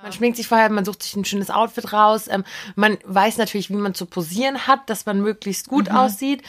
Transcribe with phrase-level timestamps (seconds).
[0.00, 2.28] Man schminkt sich vorher, man sucht sich ein schönes Outfit raus.
[2.28, 2.44] Ähm,
[2.76, 6.42] man weiß natürlich, wie man zu posieren hat, dass man möglichst gut aussieht.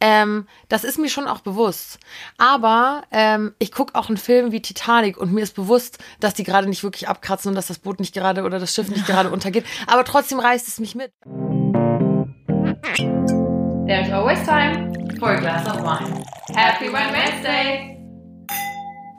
[0.00, 2.00] Ähm, das ist mir schon auch bewusst.
[2.36, 6.42] Aber ähm, ich gucke auch einen Film wie Titanic und mir ist bewusst, dass die
[6.42, 9.30] gerade nicht wirklich abkratzen und dass das Boot nicht gerade oder das Schiff nicht gerade
[9.30, 9.64] untergeht.
[9.86, 11.12] Aber trotzdem reißt es mich mit.
[13.86, 16.24] There's always time for a glass of wine.
[16.56, 17.92] Happy Wine Wednesday!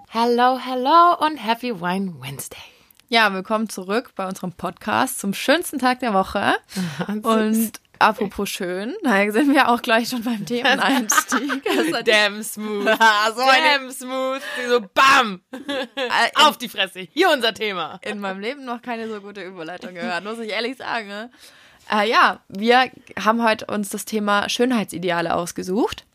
[0.09, 2.76] Hello, hello und Happy Wine Wednesday.
[3.09, 6.55] Ja, willkommen zurück bei unserem Podcast zum schönsten Tag der Woche.
[7.23, 11.63] Und apropos schön, da sind wir auch gleich schon beim Themeneinstieg.
[11.93, 12.83] Hat- Damn smooth.
[13.35, 14.41] so eine, Damn smooth.
[14.67, 15.41] So bam.
[16.35, 16.99] Auf die Fresse.
[17.13, 17.99] Hier unser Thema.
[18.03, 21.07] in meinem Leben noch keine so gute Überleitung gehört, muss ich ehrlich sagen.
[21.07, 21.31] ne?
[21.89, 22.91] Äh, ja, wir
[23.23, 26.05] haben heute uns das Thema Schönheitsideale ausgesucht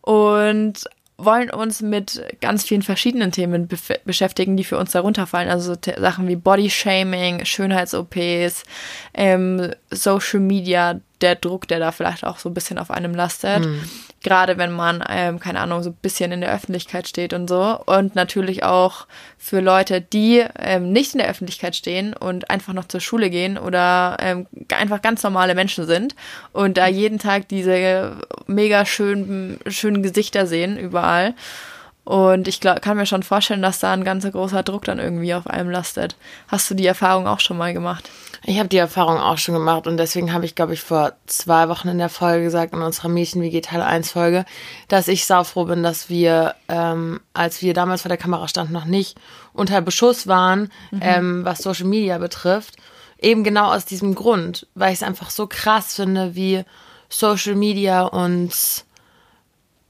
[0.00, 0.84] und
[1.18, 5.48] wollen uns mit ganz vielen verschiedenen Themen bef- beschäftigen, die für uns darunter fallen.
[5.48, 8.64] Also Sachen wie Bodyshaming, Schönheits-OPs,
[9.14, 13.64] ähm, Social Media, der Druck, der da vielleicht auch so ein bisschen auf einem lastet.
[14.26, 17.78] Gerade wenn man, ähm, keine Ahnung, so ein bisschen in der Öffentlichkeit steht und so.
[17.86, 19.06] Und natürlich auch
[19.38, 23.56] für Leute, die ähm, nicht in der Öffentlichkeit stehen und einfach noch zur Schule gehen
[23.56, 26.16] oder ähm, einfach ganz normale Menschen sind
[26.52, 28.16] und da jeden Tag diese
[28.48, 31.34] mega schönen, schönen Gesichter sehen überall.
[32.06, 35.34] Und ich glaub, kann mir schon vorstellen, dass da ein ganzer großer Druck dann irgendwie
[35.34, 36.14] auf einem lastet.
[36.46, 38.08] Hast du die Erfahrung auch schon mal gemacht?
[38.44, 41.68] Ich habe die Erfahrung auch schon gemacht und deswegen habe ich, glaube ich, vor zwei
[41.68, 44.44] Wochen in der Folge gesagt, in unserer Mädchen-WG Teil 1 Folge,
[44.86, 48.84] dass ich saufroh bin, dass wir, ähm, als wir damals vor der Kamera standen, noch
[48.84, 49.18] nicht
[49.52, 52.76] unter Beschuss waren, ähm, was Social Media betrifft.
[53.18, 56.64] Eben genau aus diesem Grund, weil ich es einfach so krass finde, wie
[57.08, 58.84] Social Media uns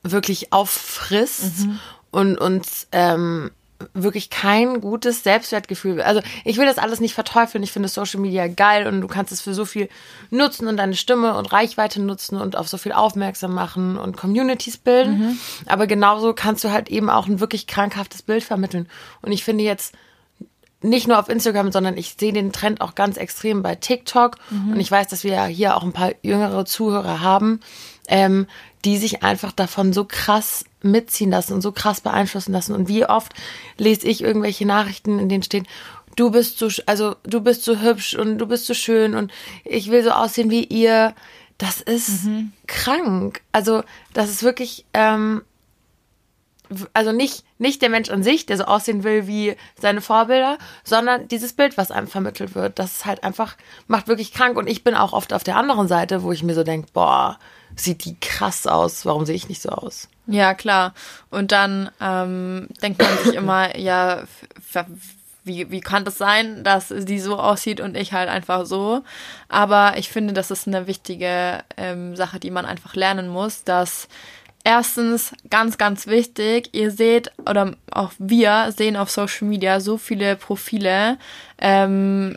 [0.02, 1.66] wirklich auffrisst
[2.10, 3.50] und uns ähm,
[3.94, 6.00] wirklich kein gutes Selbstwertgefühl.
[6.00, 7.62] Also ich will das alles nicht verteufeln.
[7.62, 9.88] Ich finde Social Media geil und du kannst es für so viel
[10.30, 14.78] nutzen und deine Stimme und Reichweite nutzen und auf so viel aufmerksam machen und Communities
[14.78, 15.38] bilden.
[15.66, 18.88] Aber genauso kannst du halt eben auch ein wirklich krankhaftes Bild vermitteln.
[19.22, 19.94] Und ich finde jetzt
[20.82, 24.36] nicht nur auf Instagram, sondern ich sehe den Trend auch ganz extrem bei TikTok.
[24.72, 27.60] Und ich weiß, dass wir ja hier auch ein paar jüngere Zuhörer haben,
[28.08, 28.46] ähm,
[28.84, 32.74] die sich einfach davon so krass mitziehen lassen und so krass beeinflussen lassen.
[32.74, 33.32] Und wie oft
[33.78, 35.66] lese ich irgendwelche Nachrichten, in denen steht,
[36.16, 39.32] du bist so, also du bist so hübsch und du bist so schön und
[39.64, 41.14] ich will so aussehen wie ihr.
[41.58, 42.26] Das ist
[42.66, 43.40] krank.
[43.50, 43.82] Also
[44.12, 45.42] das ist wirklich, ähm,
[46.92, 51.28] also nicht, nicht der Mensch an sich, der so aussehen will wie seine Vorbilder, sondern
[51.28, 52.78] dieses Bild, was einem vermittelt wird.
[52.78, 53.56] Das ist halt einfach,
[53.86, 54.56] macht wirklich krank.
[54.56, 57.38] Und ich bin auch oft auf der anderen Seite, wo ich mir so denke, boah,
[57.74, 60.08] sieht die krass aus, warum sehe ich nicht so aus?
[60.26, 60.94] Ja, klar.
[61.30, 64.24] Und dann ähm, denkt man sich immer, ja,
[65.44, 69.02] wie, wie kann das sein, dass sie so aussieht und ich halt einfach so?
[69.48, 74.08] Aber ich finde, das ist eine wichtige ähm, Sache, die man einfach lernen muss, dass
[74.66, 80.34] erstens ganz, ganz wichtig, ihr seht, oder auch wir sehen auf Social Media so viele
[80.34, 81.18] Profile,
[81.58, 82.36] ähm,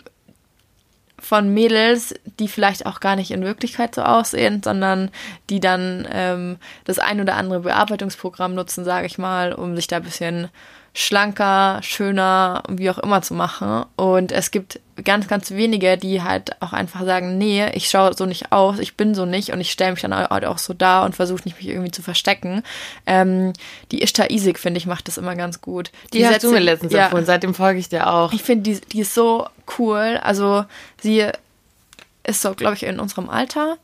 [1.17, 5.09] von Mädels, die vielleicht auch gar nicht in Wirklichkeit so aussehen, sondern
[5.50, 9.97] die dann ähm, das ein oder andere Bearbeitungsprogramm nutzen, sage ich mal, um sich da
[9.97, 10.50] ein bisschen
[10.94, 13.85] schlanker, schöner, wie auch immer zu machen.
[13.96, 18.25] Und es gibt ganz, ganz wenige, die halt auch einfach sagen, nee, ich schaue so
[18.25, 21.05] nicht aus, ich bin so nicht und ich stelle mich dann halt auch so da
[21.05, 22.63] und versuche nicht, mich irgendwie zu verstecken.
[23.05, 23.53] Ähm,
[23.91, 25.91] die Ishta Isik, finde ich, macht das immer ganz gut.
[26.13, 27.05] Die, hast setzt du mir letztens ja.
[27.05, 28.33] empfohlen, seitdem folge ich dir auch.
[28.33, 30.19] Ich finde, die, die ist so cool.
[30.21, 30.65] Also
[31.01, 31.27] sie
[32.29, 33.78] ist so, glaube ich, in unserem Alter.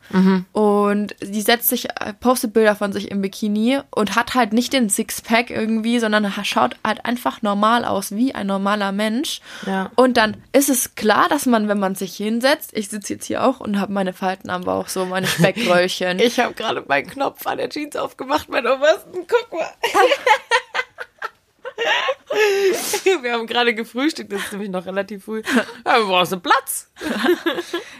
[0.52, 4.72] Und sie setzt sich, äh, postet Bilder von sich im Bikini und hat halt nicht
[4.72, 9.40] den Sixpack irgendwie, sondern ha- schaut halt einfach normal aus, wie ein normaler Mensch.
[9.66, 9.90] Ja.
[9.96, 13.44] Und dann ist es klar, dass man, wenn man sich hinsetzt, ich sitze jetzt hier
[13.44, 16.18] auch und habe meine Falten am Bauch, so meine Speckröllchen.
[16.20, 19.26] Ich habe gerade meinen Knopf an der Jeans aufgemacht, mein Obersten.
[19.26, 19.70] Guck mal.
[23.22, 25.42] Wir haben gerade gefrühstückt, das ist nämlich noch relativ früh.
[25.84, 26.90] Ja, wir brauchen Platz.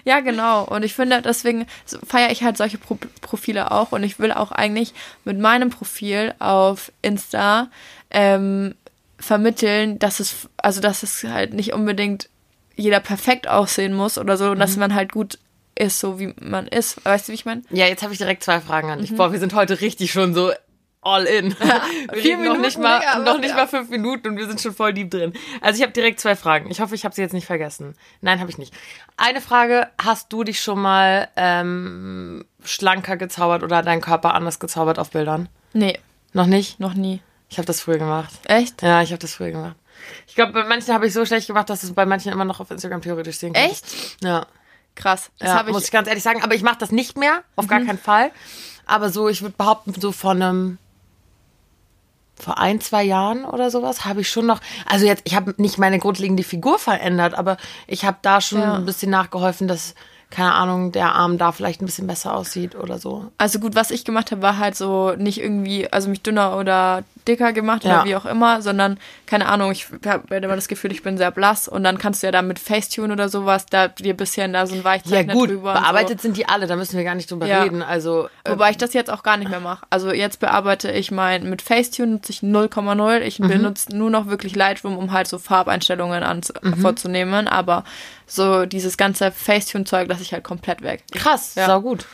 [0.05, 0.65] Ja, genau.
[0.65, 1.67] Und ich finde, deswegen
[2.07, 3.93] feiere ich halt solche Pro Profile auch.
[3.93, 4.95] Und ich will auch eigentlich
[5.25, 7.71] mit meinem Profil auf Insta
[8.11, 8.75] ähm,
[9.19, 12.29] vermitteln, dass es, also dass es halt nicht unbedingt
[12.77, 15.39] jeder perfekt aussehen muss oder so, und dass man halt gut
[15.75, 17.05] ist, so wie man ist.
[17.05, 17.63] Weißt du, wie ich meine?
[17.71, 19.15] Ja, jetzt habe ich direkt zwei Fragen an dich.
[19.15, 20.53] Boah, wir sind heute richtig schon so
[21.07, 21.51] all in.
[21.59, 23.57] wir Vier reden noch Minuten, nicht mal, Digga, noch nicht ja.
[23.57, 25.33] mal fünf Minuten und wir sind schon voll deep drin.
[25.61, 26.71] Also ich habe direkt zwei Fragen.
[26.71, 27.95] Ich hoffe, ich habe sie jetzt nicht vergessen.
[28.21, 28.75] Nein, habe ich nicht.
[29.17, 34.99] Eine Frage: Hast du dich schon mal ähm, schlanker gezaubert oder deinen Körper anders gezaubert
[34.99, 35.49] auf Bildern?
[35.73, 35.99] Nee,
[36.33, 36.81] Noch nicht?
[36.81, 37.21] noch nie.
[37.49, 38.33] Ich habe das früher gemacht.
[38.45, 38.83] Echt?
[38.83, 39.77] Ja, ich habe das früher gemacht.
[40.27, 42.61] Ich glaube, bei manchen habe ich so schlecht gemacht, dass es bei manchen immer noch
[42.61, 43.71] auf Instagram theoretisch sehen kann.
[43.71, 43.85] Echt?
[44.23, 44.47] Ja.
[44.95, 45.31] Krass.
[45.39, 45.89] Das ja habe muss ich.
[45.89, 46.43] ich ganz ehrlich sagen.
[46.43, 48.31] Aber ich mache das nicht mehr, auf gar keinen Fall.
[48.87, 50.79] Aber so, ich würde behaupten, so von einem
[52.39, 55.79] vor ein, zwei Jahren oder sowas habe ich schon noch, also jetzt, ich habe nicht
[55.79, 57.57] meine grundlegende Figur verändert, aber
[57.87, 58.75] ich habe da schon Ja.
[58.75, 59.95] ein bisschen nachgeholfen, dass,
[60.31, 63.31] keine Ahnung, der Arm da vielleicht ein bisschen besser aussieht oder so.
[63.39, 67.05] Also gut, was ich gemacht habe, war halt so nicht irgendwie, also mich dünner oder
[67.29, 68.01] dicker gemacht Ja.
[68.01, 71.31] oder wie auch immer, sondern keine Ahnung, ich habe immer das Gefühl, ich bin sehr
[71.31, 74.53] blass und dann kannst du ja da mit Facetune oder sowas, da dir ein bisschen
[74.53, 75.73] da so ein Ja Weichzeichner gut, drüber.
[75.75, 77.63] bearbeitet sind die alle, da müssen wir gar nicht drüber Ja.
[77.63, 77.83] reden.
[77.83, 78.29] Also, So.
[78.45, 79.87] äh, Wobei ich das jetzt auch gar nicht mehr mache.
[79.91, 83.21] Also jetzt bearbeite ich mein, mit Facetune nutze ich 0,0.
[83.23, 83.49] Ich Mhm.
[83.49, 86.75] benutze nur noch wirklich Lightroom, um halt so Farbeinstellungen an, Mhm.
[86.79, 87.85] vorzunehmen, aber
[88.27, 91.05] so dieses ganze Facetune-Zeug lasse ich halt komplett weg.
[91.13, 91.67] krass, Ja.
[91.67, 92.07] sau gut.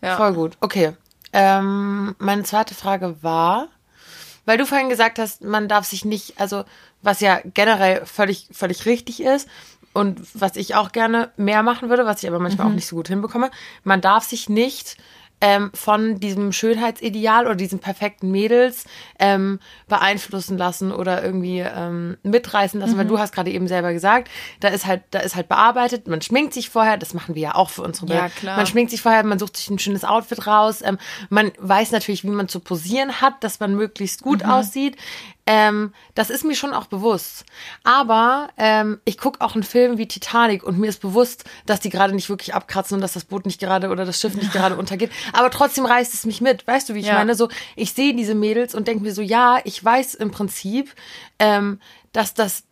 [0.00, 0.16] Ja.
[0.16, 0.56] Voll gut.
[0.60, 0.92] Okay.
[1.32, 3.68] Ähm, meine zweite Frage war,
[4.46, 6.64] weil du vorhin gesagt hast, man darf sich nicht, also
[7.02, 9.48] was ja generell völlig, völlig richtig ist
[9.92, 12.96] und was ich auch gerne mehr machen würde, was ich aber manchmal auch nicht so
[12.96, 13.50] gut hinbekomme,
[13.84, 14.96] man darf sich nicht
[15.40, 18.84] ähm, von diesem Schönheitsideal oder diesen perfekten Mädels
[19.18, 24.28] ähm, beeinflussen lassen oder irgendwie ähm, mitreißen lassen, weil du hast gerade eben selber gesagt,
[24.60, 27.54] da ist halt, da ist halt bearbeitet, man schminkt sich vorher, das machen wir ja
[27.54, 28.34] auch für unsere Ja, Bilder.
[28.34, 28.56] klar.
[28.56, 30.82] Man schminkt sich vorher, man sucht sich ein schönes Outfit raus.
[30.82, 30.98] Ähm,
[31.30, 34.50] man weiß natürlich, wie man zu posieren hat, dass man möglichst gut Mhm.
[34.50, 34.96] aussieht.
[35.50, 37.46] Ähm, das ist mir schon auch bewusst.
[37.82, 41.88] Aber ähm, ich gucke auch einen Film wie Titanic und mir ist bewusst, dass die
[41.88, 44.76] gerade nicht wirklich abkratzen und dass das Boot nicht gerade oder das Schiff nicht gerade
[44.78, 45.10] untergeht.
[45.32, 46.66] Aber trotzdem reißt es mich mit.
[46.66, 47.14] Weißt du, wie ich Ja.
[47.14, 47.34] meine?
[47.34, 50.94] So, ich sehe diese Mädels und denke mir so, ja, ich weiß im Prinzip,
[51.38, 51.80] ähm,
[52.12, 52.64] dass das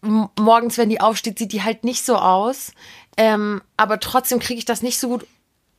[0.00, 2.70] morgens, wenn die aufsteht, sieht die halt nicht so aus.
[3.16, 5.26] Ähm, aber trotzdem kriege ich das nicht so gut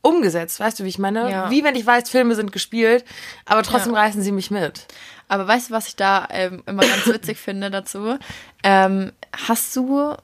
[0.02, 0.60] umgesetzt.
[0.60, 1.30] Weißt du, wie ich meine?
[1.30, 1.50] Ja.
[1.50, 3.04] Wie wenn ich weiß, Filme sind gespielt,
[3.46, 4.00] aber trotzdem Ja.
[4.00, 4.86] reißen sie mich mit.
[5.28, 8.18] Aber weißt du, was ich da ähm, immer ganz witzig finde dazu?
[8.62, 9.12] Ähm,
[9.46, 10.14] hast du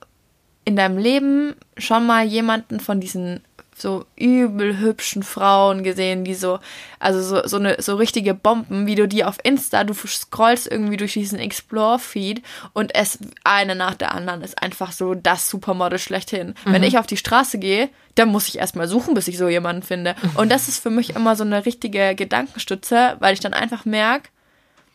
[0.64, 3.42] in deinem Leben schon mal jemanden von diesen
[3.80, 6.58] so übel hübschen Frauen gesehen, die so,
[6.98, 10.96] also so, so eine so richtige Bomben, wie du die auf Insta, du scrollst irgendwie
[10.96, 12.42] durch diesen Explore-Feed
[12.72, 16.54] und es eine nach der anderen ist einfach so das Supermodel schlechthin.
[16.64, 19.82] Wenn ich auf die Straße gehe, dann muss ich erstmal suchen, bis ich so jemanden
[19.82, 20.14] finde.
[20.34, 24.28] Und das ist für mich immer so eine richtige Gedankenstütze, weil ich dann einfach merke,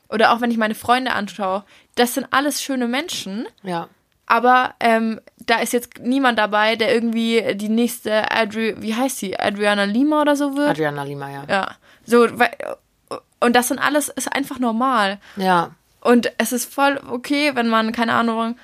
[0.10, 1.64] oder auch wenn ich meine Freunde anschaue,
[1.96, 3.88] das sind alles schöne Menschen, Ja.
[4.34, 9.40] Aber ähm, da ist jetzt niemand dabei, der irgendwie die nächste Adri, wie heißt sie,
[9.40, 10.70] Adriana Lima oder so wird.
[10.72, 11.44] Adriana Lima, ja.
[11.48, 11.72] ja,
[12.04, 12.28] so
[13.40, 15.76] und das sind alles ist einfach normal Ja.
[16.02, 18.56] und es ist voll okay, wenn man keine Ahnung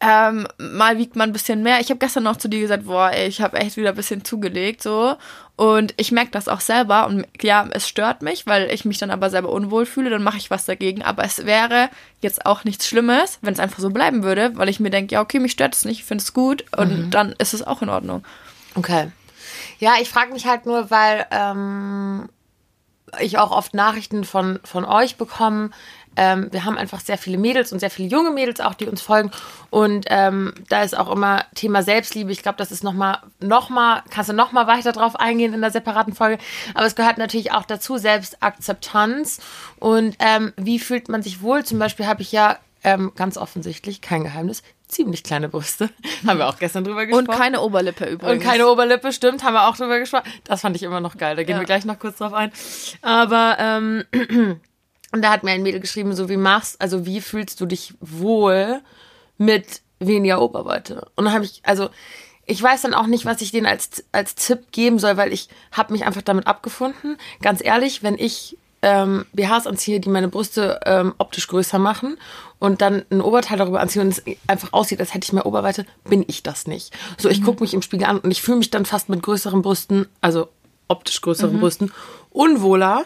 [0.00, 1.80] ähm, mal wiegt man ein bisschen mehr.
[1.80, 4.24] Ich habe gestern noch zu dir gesagt, boah, ey, ich habe echt wieder ein bisschen
[4.24, 5.14] zugelegt, so.
[5.60, 7.06] Und ich merke das auch selber.
[7.06, 10.08] Und ja, es stört mich, weil ich mich dann aber selber unwohl fühle.
[10.08, 11.02] Dann mache ich was dagegen.
[11.02, 11.90] Aber es wäre
[12.22, 15.20] jetzt auch nichts Schlimmes, wenn es einfach so bleiben würde, weil ich mir denke, ja,
[15.20, 16.64] okay, mich stört es nicht, ich finde es gut.
[16.78, 18.24] Und dann ist es auch in Ordnung.
[18.74, 19.12] Okay.
[19.78, 22.30] Ja, ich frage mich halt nur, weil ähm,
[23.18, 25.72] ich auch oft Nachrichten von, von euch bekomme.
[26.16, 29.00] Ähm, wir haben einfach sehr viele Mädels und sehr viele junge Mädels auch, die uns
[29.00, 29.30] folgen.
[29.70, 32.32] Und ähm, da ist auch immer Thema Selbstliebe.
[32.32, 35.70] Ich glaube, das ist nochmal, noch mal, kannst du nochmal weiter drauf eingehen in der
[35.70, 36.38] separaten Folge.
[36.74, 39.40] Aber es gehört natürlich auch dazu, Selbstakzeptanz.
[39.78, 41.64] Und ähm, wie fühlt man sich wohl?
[41.64, 45.90] Zum Beispiel habe ich ja ähm, ganz offensichtlich, kein Geheimnis, ziemlich kleine Brüste.
[46.26, 47.28] haben wir auch gestern drüber gesprochen.
[47.28, 48.32] Und keine Oberlippe übrigens.
[48.32, 50.24] Und keine Oberlippe, stimmt, haben wir auch drüber gesprochen.
[50.44, 51.60] Das fand ich immer noch geil, da gehen Ja.
[51.60, 52.50] wir gleich noch kurz drauf ein.
[53.02, 54.04] Aber, ähm,
[55.12, 57.94] und da hat mir ein Mädel geschrieben, so wie machst, also wie fühlst du dich
[58.00, 58.80] wohl
[59.38, 61.08] mit weniger Oberweite?
[61.16, 61.90] Und dann habe ich, also
[62.46, 65.48] ich weiß dann auch nicht, was ich denen als, als Tipp geben soll, weil ich
[65.72, 67.16] habe mich einfach damit abgefunden.
[67.42, 72.16] Ganz ehrlich, wenn ich ähm, BHs anziehe, die meine Brüste ähm, optisch größer machen
[72.58, 75.86] und dann ein Oberteil darüber anziehe und es einfach aussieht, als hätte ich mehr Oberweite,
[76.04, 76.96] bin ich das nicht.
[77.18, 79.62] So, ich gucke mich im Spiegel an und ich fühle mich dann fast mit größeren
[79.62, 80.48] Brüsten, also
[80.88, 81.92] optisch größeren Brüsten,
[82.30, 83.04] unwohler,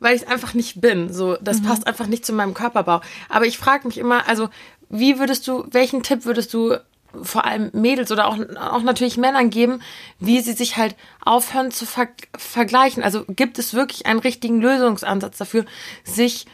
[0.00, 1.12] weil ich es einfach nicht bin.
[1.12, 3.00] So, das passt einfach nicht zu meinem Körperbau.
[3.28, 4.48] Aber ich frage mich immer, also
[4.88, 6.76] wie würdest du, welchen Tipp würdest du
[7.22, 9.80] vor allem Mädels oder auch, auch natürlich Männern geben,
[10.18, 13.02] wie sie sich halt aufhören zu ver vergleichen.
[13.02, 15.64] Also gibt es wirklich einen richtigen Lösungsansatz dafür,
[16.02, 16.46] sich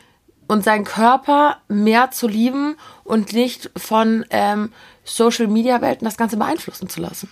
[0.48, 4.72] und seinen Körper mehr zu lieben und nicht von ähm,
[5.04, 7.30] Social Media Welten das Ganze beeinflussen zu lassen.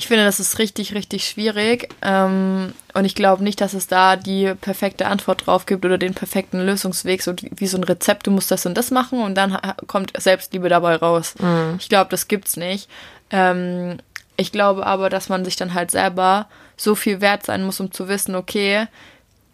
[0.00, 1.90] Ich finde, das ist richtig, richtig schwierig.
[2.00, 6.14] Ähm, und ich glaube nicht, dass es da die perfekte Antwort drauf gibt oder den
[6.14, 9.58] perfekten Lösungsweg, so wie so ein Rezept, du musst das und das machen und dann
[9.88, 11.34] kommt Selbstliebe dabei raus.
[11.78, 12.88] Ich glaube, das gibt's nicht.
[13.30, 13.98] Ähm,
[14.38, 17.92] ich glaube aber, dass man sich dann halt selber so viel wert sein muss, um
[17.92, 18.86] zu wissen, okay,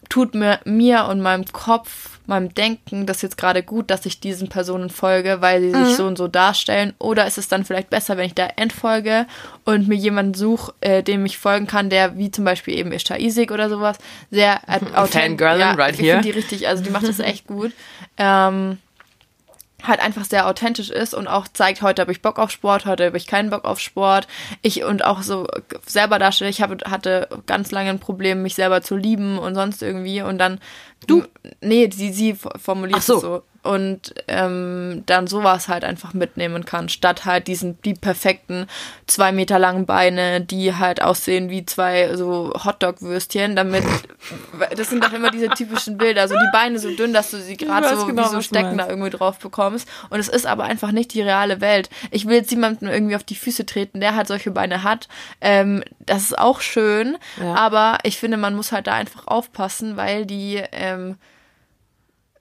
[0.08, 4.48] tut mir, mir und meinem Kopf, meinem Denken das jetzt gerade gut, dass ich diesen
[4.48, 6.92] Personen folge, weil sie sich so und so darstellen?
[6.98, 9.26] Oder ist es dann vielleicht besser, wenn ich da entfolge
[9.64, 13.18] und mir jemanden suche, äh, dem ich folgen kann, der wie zum Beispiel eben Ishtar
[13.20, 13.98] Isik oder sowas,
[14.30, 16.14] sehr äh, authent- Fangirlin ja, right ich here.
[16.20, 17.72] finde die richtig, also die macht das echt gut.
[18.18, 18.78] Ähm,
[19.86, 23.06] halt einfach sehr authentisch ist und auch zeigt, heute habe ich Bock auf Sport, heute
[23.06, 24.26] habe ich keinen Bock auf Sport.
[24.62, 25.46] Ich und auch so
[25.86, 29.82] selber darstelle, ich habe, hatte ganz lange ein Problem, mich selber zu lieben und sonst
[29.82, 30.60] irgendwie und dann
[31.06, 31.24] du
[31.60, 33.16] nee, sie sie formuliert so.
[33.16, 38.66] es so und ähm, dann sowas halt einfach mitnehmen kann, statt halt diesen die perfekten
[39.06, 43.84] zwei Meter langen Beine, die halt aussehen wie zwei so Hotdog-Würstchen, damit
[44.76, 47.56] das sind doch immer diese typischen Bilder, so die Beine so dünn, dass du sie
[47.56, 49.88] gerade so genau, wie so Stecken da irgendwie drauf bekommst.
[50.10, 51.90] Und es ist aber einfach nicht die reale Welt.
[52.10, 55.08] Ich will jetzt jemandem irgendwie auf die Füße treten, der halt solche Beine hat.
[55.40, 57.54] Ähm, das ist auch schön, Ja.
[57.54, 61.16] aber ich finde, man muss halt da einfach aufpassen, weil die ähm,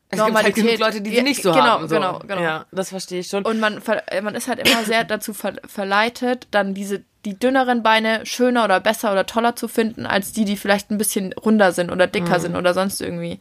[0.10, 1.88] Es gibt halt genug Normalität- Leute, die Ja, nicht so genau, haben.
[1.90, 1.96] So.
[1.96, 2.42] genau, genau.
[2.42, 3.44] Ja, das verstehe ich schon.
[3.44, 3.82] und man,
[4.24, 8.80] man ist halt immer sehr dazu ver verleitet, dann diese die dünneren Beine schöner oder
[8.80, 12.40] besser oder toller zu finden, als die, die vielleicht ein bisschen runder sind oder dicker
[12.40, 13.40] sind oder sonst irgendwie.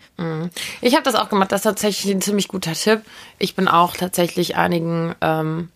[0.81, 1.53] Ich habe das auch gemacht.
[1.53, 3.03] Das ist tatsächlich ein ziemlich guter Tipp.
[3.39, 5.69] Ich bin auch tatsächlich einigen ähm,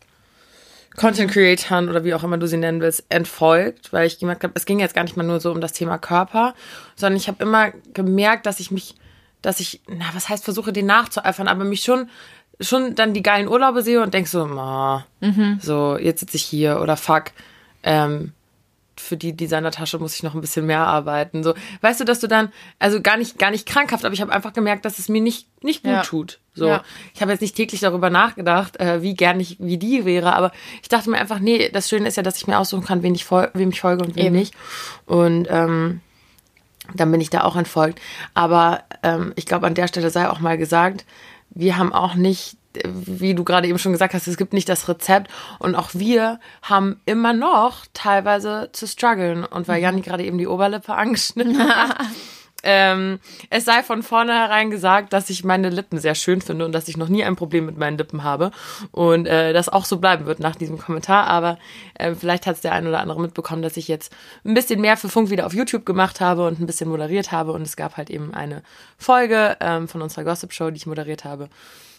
[0.96, 4.54] Content Creatoren oder wie auch immer du sie nennen willst, entfolgt, weil ich gemerkt habe,
[4.56, 6.54] es ging jetzt gar nicht mal nur so um das Thema Körper,
[6.96, 8.94] sondern ich habe immer gemerkt, dass ich mich,
[9.42, 12.08] dass ich, na, was heißt, versuche, den nachzueifern, aber mich schon
[12.60, 15.06] schon dann die geilen Urlaube sehe und denk so, ma,
[15.60, 17.26] so, jetzt sitze ich hier oder fuck,
[17.84, 18.32] ähm,
[18.96, 21.44] für die Designertasche muss ich noch ein bisschen mehr arbeiten.
[21.44, 24.32] So, weißt du, dass du dann, also gar nicht, gar nicht krankhaft, aber ich habe
[24.32, 26.02] einfach gemerkt, dass es mir nicht, nicht gut Ja.
[26.02, 26.40] tut.
[26.56, 26.82] So, Ja.
[27.14, 30.50] ich habe jetzt nicht täglich darüber nachgedacht, äh, wie gern ich wie die wäre, aber
[30.82, 33.14] ich dachte mir einfach, nee, das Schöne ist ja, dass ich mir aussuchen kann, wen
[33.14, 34.34] ich fol wem ich folge und wem Eben.
[34.36, 34.52] nicht.
[35.06, 36.00] Und ähm,
[36.94, 38.00] dann bin ich da auch entfolgt.
[38.34, 41.04] Aber ähm, ich glaube, an der Stelle sei auch mal gesagt,
[41.50, 44.68] wir haben auch nicht, äh, wie du gerade eben schon gesagt hast, es gibt nicht
[44.68, 45.30] das Rezept.
[45.58, 49.44] Und auch wir haben immer noch teilweise zu strugglen.
[49.44, 51.96] Und weil Janni gerade eben die Oberlippe angeschnitten hat,
[52.70, 56.86] ähm, es sei von vornherein gesagt, dass ich meine Lippen sehr schön finde und dass
[56.86, 58.50] ich noch nie ein Problem mit meinen Lippen habe
[58.90, 61.28] und äh, das auch so bleiben wird nach diesem Kommentar.
[61.28, 61.58] Aber
[61.94, 64.98] äh, vielleicht hat es der ein oder andere mitbekommen, dass ich jetzt ein bisschen mehr
[64.98, 67.96] für Funk wieder auf YouTube gemacht habe und ein bisschen moderiert habe und es gab
[67.96, 68.62] halt eben eine
[68.98, 71.48] Folge ähm, von unserer Gossip Show, die ich moderiert habe.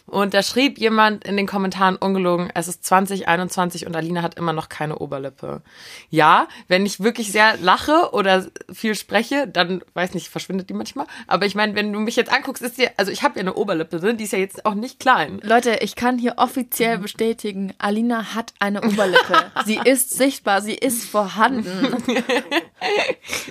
[0.06, 4.52] Und da schrieb jemand in den Kommentaren ungelogen, es ist 2021 und Alina hat immer
[4.52, 5.62] noch keine Oberlippe.
[6.08, 11.06] Ja, wenn ich wirklich sehr lache oder viel spreche, dann, weiß nicht, verschwindet die manchmal.
[11.26, 13.54] Aber ich meine, wenn du mich jetzt anguckst, ist dir, also ich habe ja eine
[13.54, 14.14] Oberlippe, ne?
[14.14, 15.40] die ist ja jetzt auch nicht klein.
[15.42, 19.34] Leute, ich kann hier offiziell bestätigen, Alina hat eine Oberlippe.
[19.64, 21.96] sie ist sichtbar, sie ist vorhanden.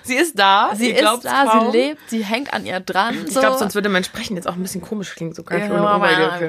[0.04, 1.72] Sie ist da, Sie ist da, kaum.
[1.72, 3.16] sie lebt, sie hängt an ihr dran.
[3.28, 5.70] Ich glaube, sonst würde mein Sprechen jetzt auch ein bisschen komisch klingen, so gar nicht
[5.70, 5.88] ohne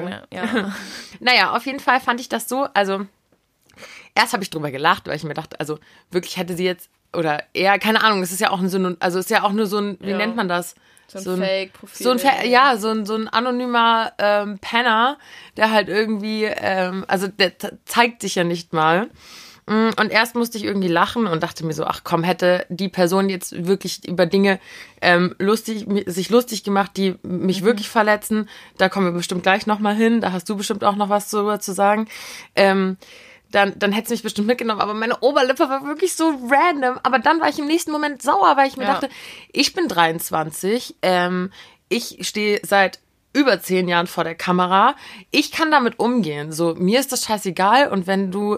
[0.03, 0.27] Oberlippe.
[0.31, 0.73] ja.
[1.19, 3.05] Naja, auf jeden Fall fand ich das so, also
[4.15, 5.79] erst habe ich drüber gelacht, weil ich mir dachte, also
[6.09, 9.19] wirklich hätte sie jetzt, oder eher, keine Ahnung, es ist ja auch ein Synon, also
[9.19, 10.17] es ist ja auch nur so ein, wie Ja.
[10.17, 10.75] nennt man das?
[11.07, 12.03] So ein Fake-Profil.
[12.05, 15.17] So ein, Fa- ja, so ein, so ein anonymer ähm, Penner,
[15.57, 17.51] der halt irgendwie, ähm, also der
[17.83, 19.09] zeigt sich ja nicht mal.
[19.71, 22.89] Mm, Und erst musste ich irgendwie lachen und dachte mir so, ach komm, hätte die
[22.89, 24.59] Person jetzt wirklich über Dinge
[25.01, 29.95] ähm, lustig, sich lustig gemacht, die mich wirklich verletzen, da kommen wir bestimmt gleich nochmal
[29.95, 32.07] hin, da hast du bestimmt auch noch was darüber zu sagen.
[32.55, 32.97] Ähm,
[33.51, 34.79] dann, dann hätte es mich bestimmt mitgenommen.
[34.81, 36.99] Aber meine Oberlippe war wirklich so random.
[37.03, 38.93] Aber dann war ich im nächsten Moment sauer, weil ich mir Ja.
[38.93, 39.09] dachte,
[39.51, 41.51] ich bin 23, ähm,
[41.89, 42.99] ich stehe seit
[43.33, 44.95] über zehn Jahren vor der Kamera.
[45.31, 46.53] Ich kann damit umgehen.
[46.53, 47.89] So, mir ist das scheißegal.
[47.89, 48.57] Und wenn du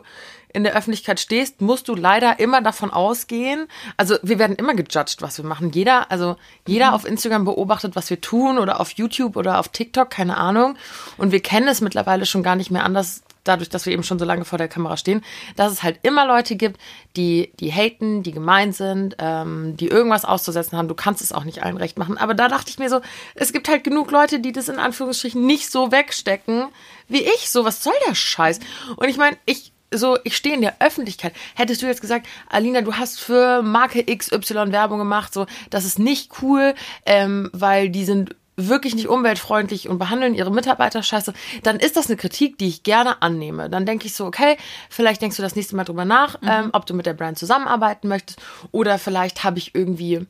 [0.53, 3.67] in der Öffentlichkeit stehst, musst du leider immer davon ausgehen.
[3.97, 5.71] Also wir werden immer gejudged, was wir machen.
[5.71, 10.09] Jeder, also jeder auf Instagram beobachtet, was wir tun oder auf YouTube oder auf TikTok,
[10.09, 10.77] keine Ahnung.
[11.17, 14.19] Und wir kennen es mittlerweile schon gar nicht mehr anders, dadurch, dass wir eben schon
[14.19, 15.23] so lange vor der Kamera stehen,
[15.55, 16.79] dass es halt immer Leute gibt,
[17.15, 20.87] die, die haten, die gemein sind, ähm, die irgendwas auszusetzen haben.
[20.87, 22.17] Du kannst es auch nicht allen recht machen.
[22.17, 23.01] Aber da dachte ich mir so,
[23.35, 26.67] es gibt halt genug Leute, die das in Anführungsstrichen nicht so wegstecken
[27.09, 27.49] wie ich.
[27.49, 28.59] So, was soll der Scheiß?
[28.95, 31.33] Und ich meine, ich, so, ich stehe in der Öffentlichkeit.
[31.55, 35.99] Hättest du jetzt gesagt, Alina, du hast für Marke XY Werbung gemacht, so, das ist
[35.99, 36.73] nicht cool,
[37.05, 41.33] ähm, weil die sind wirklich nicht umweltfreundlich und behandeln ihre Mitarbeiter scheiße,
[41.63, 43.69] dann ist das eine Kritik, die ich gerne annehme.
[43.69, 44.57] Dann denke ich so, okay,
[44.89, 48.07] vielleicht denkst du das nächste Mal drüber nach, ähm, ob du mit der Brand zusammenarbeiten
[48.07, 48.39] möchtest
[48.71, 50.27] oder vielleicht habe ich irgendwie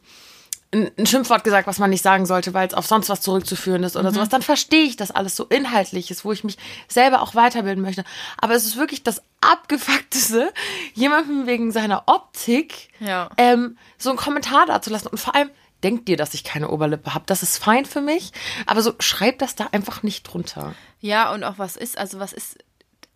[0.73, 3.95] ein, Schimpfwort gesagt, was man nicht sagen sollte, weil es auf sonst was zurückzuführen ist
[3.95, 7.35] oder sowas, dann verstehe ich das alles so inhaltlich ist, wo ich mich selber auch
[7.35, 8.03] weiterbilden möchte.
[8.37, 10.51] Aber es ist wirklich das abgefuckteste,
[10.93, 13.29] jemandem wegen seiner Optik Ja.
[13.37, 15.07] ähm, so einen Kommentar dazulassen.
[15.09, 15.49] Und vor allem,
[15.83, 17.25] denkt dir, dass ich keine Oberlippe habe.
[17.27, 18.31] Das ist fein für mich,
[18.65, 20.75] aber so schreib das da einfach nicht drunter.
[21.01, 22.57] Ja, und auch was ist, also was ist,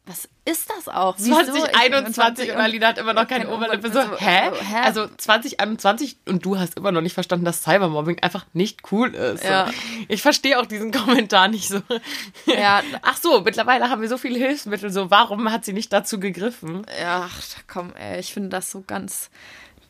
[0.07, 1.15] was ist das auch?
[1.17, 1.33] Wieso?
[1.33, 3.91] 2021 und Alina hat immer noch keine, Oberlippe.
[3.91, 4.49] So, hä?
[4.49, 4.81] So, hä?
[4.83, 9.43] Also 2021 und du hast immer noch nicht verstanden, dass Cybermobbing einfach nicht cool ist.
[9.43, 9.69] Ja.
[10.07, 11.81] Ich verstehe auch diesen Kommentar nicht so.
[12.45, 12.81] Ja.
[13.01, 14.89] Ach so, mittlerweile haben wir so viele Hilfsmittel.
[14.89, 16.85] So, warum hat sie nicht dazu gegriffen?
[16.99, 19.29] Ja, ach, komm, ey, ich finde das so ganz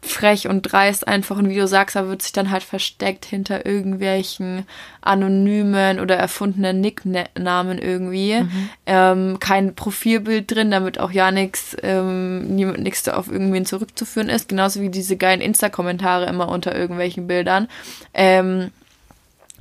[0.08, 1.38] frech und dreist einfach.
[1.38, 4.66] Und wie du sagst, da wird sich dann halt versteckt hinter irgendwelchen
[5.02, 8.46] anonymen oder erfundenen Nicknamen irgendwie.
[8.86, 14.50] Ähm, kein Profilbild drin, damit auch ja nichts ähm, nichts auf irgendwen zurückzuführen ist.
[14.50, 17.68] Genauso wie diese geilen Insta-Kommentare immer unter irgendwelchen Bildern.
[18.14, 18.72] Ähm,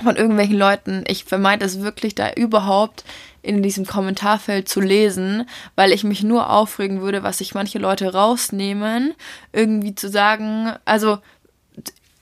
[0.02, 1.04] von irgendwelchen Leuten.
[1.06, 3.04] Ich vermeide es wirklich, da überhaupt
[3.46, 8.12] in diesem Kommentarfeld zu lesen, weil ich mich nur aufregen würde, was sich manche Leute
[8.12, 9.14] rausnehmen,
[9.52, 11.18] irgendwie zu sagen, also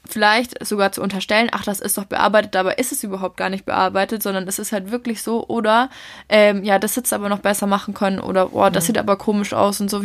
[0.07, 3.65] vielleicht sogar zu unterstellen, ach, das ist doch bearbeitet, dabei ist es überhaupt gar nicht
[3.65, 5.89] bearbeitet, sondern es ist halt wirklich so, oder
[6.29, 9.17] ähm, ja, das hättest du aber noch besser machen können, oder oh, das sieht aber
[9.17, 10.03] komisch aus und so.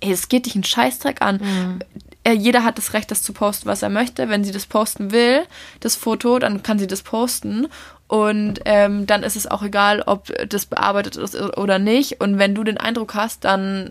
[0.00, 1.40] Ey, es geht dich einen Scheißdreck an.
[1.40, 1.84] Äh,
[2.26, 4.28] Jeder hat das Recht, das zu posten, was er möchte.
[4.28, 5.42] Wenn sie das posten will,
[5.80, 7.66] das Foto, dann kann sie das posten.
[8.06, 12.20] Und ähm, dann ist es auch egal, ob das bearbeitet ist oder nicht.
[12.20, 13.90] Und wenn du den Eindruck hast, dann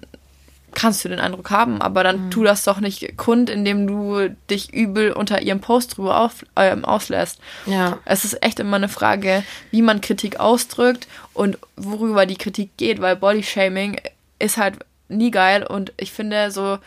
[0.74, 4.74] kannst du den Eindruck haben, aber dann tu das doch nicht kund, indem du dich
[4.74, 7.40] übel unter ihrem Post drüber auf, ähm, auslässt.
[7.66, 8.00] Ja.
[8.06, 13.02] Es ist echt immer eine Frage, wie man Kritik ausdrückt und worüber die Kritik geht,
[13.02, 14.00] weil Bodyshaming
[14.40, 14.78] ist halt
[15.10, 16.78] nie geil und ich finde so,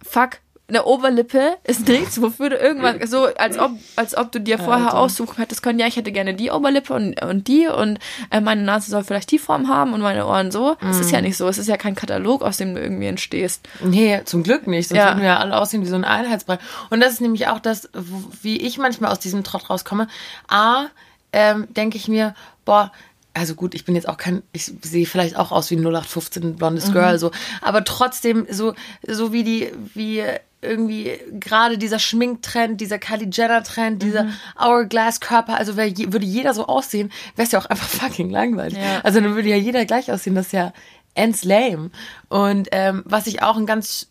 [0.00, 0.38] fuck,
[0.68, 4.88] eine Oberlippe ist nichts, wofür du irgendwas, so als ob, als ob du dir vorher
[4.88, 4.98] Alter.
[4.98, 7.98] aussuchen hättest können, ja, ich hätte gerne die Oberlippe und, und die und
[8.30, 10.76] äh, meine Nase soll vielleicht die Form haben und meine Ohren so.
[10.90, 13.66] Es ist ja nicht so, es ist ja kein Katalog, aus dem du irgendwie entstehst.
[13.82, 14.88] Nee, zum Glück nicht.
[14.88, 15.06] Sonst Ja.
[15.08, 16.58] würden wir ja alle aussehen wie so ein Einheitsbrei.
[16.90, 17.88] Und das ist nämlich auch das,
[18.42, 20.06] wie ich manchmal aus diesem Trott rauskomme.
[20.48, 20.86] A,
[21.32, 22.34] ähm, denke ich mir,
[22.66, 22.92] boah,
[23.32, 26.56] also gut, ich bin jetzt auch kein, ich sehe vielleicht auch aus wie ein 0815
[26.56, 27.30] blondes Girl, so,
[27.62, 28.74] aber trotzdem so,
[29.06, 30.24] so wie die, wie
[30.60, 34.28] irgendwie gerade dieser Schminktrend, dieser Kylie Jenner Trend, dieser
[34.58, 38.78] Hourglass Körper, also wär, würde jeder so aussehen, wäre es ja auch einfach fucking langweilig.
[38.78, 39.00] Ja.
[39.02, 40.72] Also dann würde ja jeder gleich aussehen, das ist ja
[41.14, 41.90] ends lame.
[42.28, 44.08] Und ähm, was ich auch ein ganz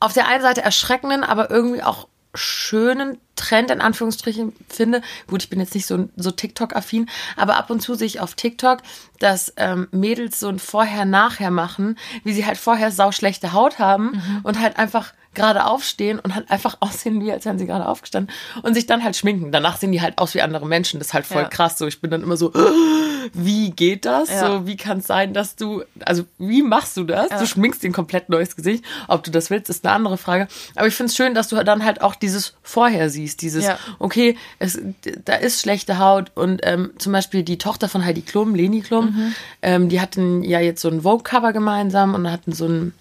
[0.00, 5.02] auf der einen Seite erschreckenden, aber irgendwie auch schönen Trend in Anführungsstrichen finde.
[5.26, 8.34] Gut, ich bin jetzt nicht so, so TikTok-affin, aber ab und zu sehe ich auf
[8.34, 8.78] TikTok,
[9.18, 14.60] dass ähm, Mädels so ein Vorher-Nachher machen, wie sie halt vorher sauschlechte Haut haben und
[14.60, 18.74] halt einfach gerade aufstehen und halt einfach aussehen, wie als wären sie gerade aufgestanden und
[18.74, 19.52] sich dann halt schminken.
[19.52, 20.98] Danach sehen die halt aus wie andere Menschen.
[21.00, 21.48] Das ist halt voll Ja.
[21.48, 21.78] krass.
[21.78, 22.52] So, ich bin dann immer so,
[23.32, 24.28] wie geht das?
[24.30, 24.46] Ja.
[24.46, 27.28] So, wie kann es sein, dass du, also wie machst du das?
[27.30, 28.84] Du schminkst dir ein komplett neues Gesicht.
[29.08, 30.48] Ob du das willst, ist eine andere Frage.
[30.74, 33.42] Aber ich finde es schön, dass du dann halt auch dieses Vorher siehst.
[33.42, 33.78] Dieses, Ja.
[33.98, 34.78] okay, es,
[35.24, 39.06] da ist schlechte Haut und ähm, zum Beispiel die Tochter von Heidi Klum, Leni Klum,
[39.06, 39.34] Mhm.
[39.62, 42.92] ähm, die hatten ja jetzt so ein Vogue-Cover gemeinsam und hatten so ein,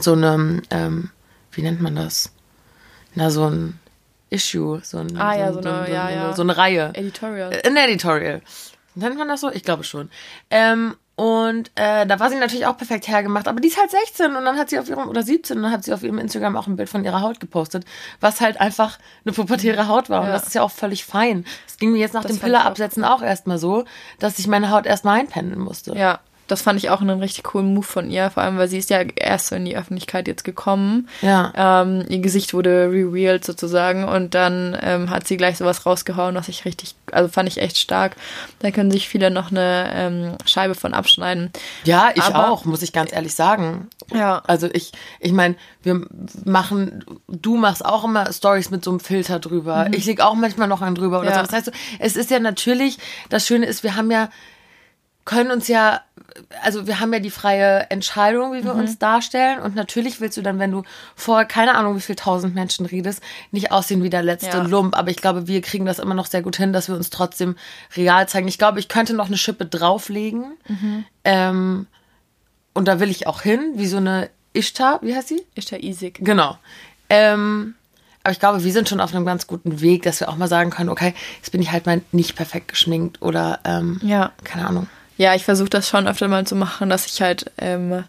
[0.00, 1.10] so eine, ähm,
[1.52, 2.32] wie nennt man das?
[3.14, 3.78] Na, so ein
[4.30, 6.32] Issue, so ein, Ah, so, ja, so eine- ein- ja, ja.
[6.36, 6.90] so eine Reihe.
[6.94, 7.60] Editorial.
[7.64, 8.42] Ein Editorial.
[8.94, 9.50] Nennt man das so?
[9.50, 10.10] Ich glaube schon.
[10.50, 14.36] Ähm, und äh, da war sie natürlich auch perfekt hergemacht, aber die ist halt 16
[14.36, 16.56] und dann hat sie auf ihrem, oder 17, und dann hat sie auf ihrem Instagram
[16.56, 17.84] auch ein Bild von ihrer Haut gepostet,
[18.20, 20.20] was halt einfach eine pubertäre Haut war.
[20.22, 21.44] Und das ist ja auch völlig fein.
[21.66, 23.84] Es ging mir jetzt nach Das dem auch Pillerabsetzen auch erstmal so,
[24.20, 25.96] dass ich meine Haut erstmal einpendeln musste.
[25.96, 28.78] Ja, das fand ich auch einen richtig coolen Move von ihr, vor allem, weil sie
[28.78, 31.08] ist ja erst so in die Öffentlichkeit jetzt gekommen.
[31.22, 31.52] Ja.
[31.82, 36.48] Ähm, ihr Gesicht wurde revealed sozusagen und dann ähm, hat sie gleich sowas rausgehauen, was
[36.48, 38.16] ich richtig, also fand ich echt stark.
[38.58, 41.50] Da können sich viele noch eine ähm, Scheibe von abschneiden.
[41.84, 43.88] Ja, ich Aber- auch, muss ich ganz ehrlich sagen.
[44.12, 44.42] Ja.
[44.46, 46.06] Also ich, ich meine, wir
[46.44, 49.86] machen, du machst auch immer Stories mit so einem Filter drüber.
[49.92, 51.34] Ich leg auch manchmal noch einen drüber oder Mhm.
[51.36, 51.40] Ja.
[51.40, 51.42] so.
[51.46, 54.28] Das heißt, so, es ist ja natürlich, das Schöne ist, wir haben ja,
[55.28, 56.00] können uns ja,
[56.62, 58.80] also wir haben ja die freie Entscheidung, wie wir Mhm.
[58.80, 59.60] uns darstellen.
[59.60, 63.22] Und natürlich willst du dann, wenn du vor keine Ahnung wie viel tausend Menschen redest,
[63.50, 64.62] nicht aussehen wie der letzte Ja.
[64.62, 64.96] Lump.
[64.96, 67.56] Aber ich glaube, wir kriegen das immer noch sehr gut hin, dass wir uns trotzdem
[67.94, 68.48] real zeigen.
[68.48, 70.56] Ich glaube, ich könnte noch eine Schippe drauflegen.
[70.66, 71.04] Mhm.
[71.24, 71.86] Ähm,
[72.72, 75.42] und da will ich auch hin, wie so eine Ishtar, wie heißt sie?
[75.56, 76.20] Ist ja easig.
[76.22, 76.56] Genau.
[77.10, 77.74] Ähm,
[78.24, 80.48] aber ich glaube, wir sind schon auf einem ganz guten Weg, dass wir auch mal
[80.48, 84.32] sagen können, okay, jetzt bin ich halt mal nicht perfekt geschminkt oder ähm, Ja.
[84.44, 84.86] keine Ahnung.
[85.18, 88.04] Ja, ich versuche das schon öfter mal zu machen, dass ich halt ähm,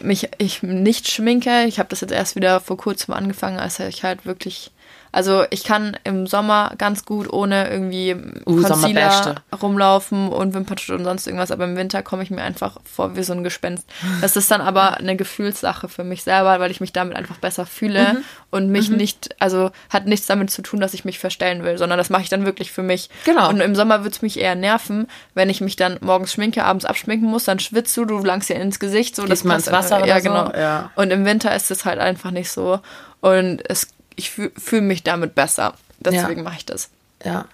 [0.00, 1.64] mich ich nicht schminke.
[1.64, 4.70] Ich habe das jetzt erst wieder vor kurzem angefangen, als ich halt wirklich,
[5.16, 11.04] Also ich kann im Sommer ganz gut ohne irgendwie Uh, Concealer rumlaufen und Wimperntusch und
[11.04, 13.88] sonst irgendwas, aber im Winter komme ich mir einfach vor wie so ein Gespenst.
[14.20, 17.64] Das ist dann aber eine Gefühlssache für mich selber, weil ich mich damit einfach besser
[17.64, 18.24] fühle Mhm.
[18.50, 21.96] und mich nicht, also hat nichts damit zu tun, dass ich mich verstellen will, sondern
[21.96, 23.08] das mache ich dann wirklich für mich.
[23.24, 23.48] Genau.
[23.48, 26.84] Und im Sommer würde es mich eher nerven, wenn ich mich dann morgens schminke, abends
[26.84, 29.72] abschminken muss, dann schwitzt du, du langst dir ins Gesicht, so Gehst mal ins passt
[29.92, 30.60] Wasser einfach- oder ja, so, genau.
[30.60, 30.90] ja.
[30.94, 32.80] Und im Winter ist es halt einfach nicht so.
[33.20, 35.74] Und es, ich fühle fühl mich damit besser.
[36.00, 36.42] Deswegen Ja.
[36.44, 36.90] mache ich das.
[37.24, 37.46] Ja.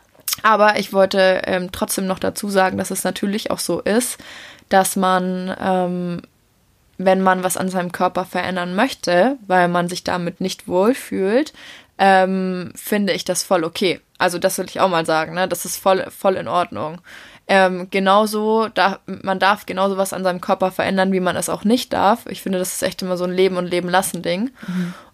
[0.42, 4.18] Aber ich wollte ähm, trotzdem noch dazu sagen, dass es natürlich auch so ist,
[4.68, 6.22] dass man, ähm,
[6.98, 11.52] wenn man was an seinem Körper verändern möchte, weil man sich damit nicht wohlfühlt,
[11.98, 14.00] ähm, finde ich das voll okay.
[14.18, 15.46] Also das will ich auch mal sagen, ne?
[15.48, 17.00] Das ist voll, voll in Ordnung.
[17.48, 21.64] Ähm, genauso, da, man darf genauso was an seinem Körper verändern, wie man es auch
[21.64, 22.24] nicht darf.
[22.26, 24.50] Ich finde, das ist echt immer so ein Leben und Leben lassen Ding.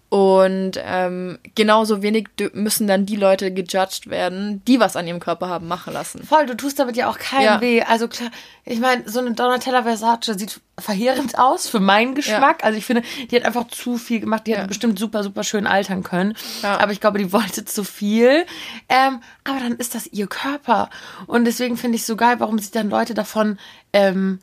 [0.09, 5.49] Und ähm, genauso wenig müssen dann die Leute gejudged werden, die was an ihrem Körper
[5.49, 6.23] haben machen lassen.
[6.23, 7.61] Voll, du tust damit ja auch keinem Ja.
[7.61, 7.83] weh.
[7.83, 8.31] Also klar,
[8.65, 12.63] ich meine, so eine Donatella Versace sieht verheerend aus für meinen Geschmack.
[12.63, 14.47] Also ich finde, die hat einfach zu viel gemacht.
[14.47, 14.65] Die Ja.
[14.65, 16.35] bestimmt super, super schön altern können.
[16.63, 16.79] Ja.
[16.79, 18.45] Aber ich glaube, die wollte zu viel.
[18.89, 20.89] Ähm, aber dann ist das ihr Körper.
[21.27, 23.59] Und deswegen finde ich so geil, warum sich dann Leute davon
[23.93, 24.39] ähm,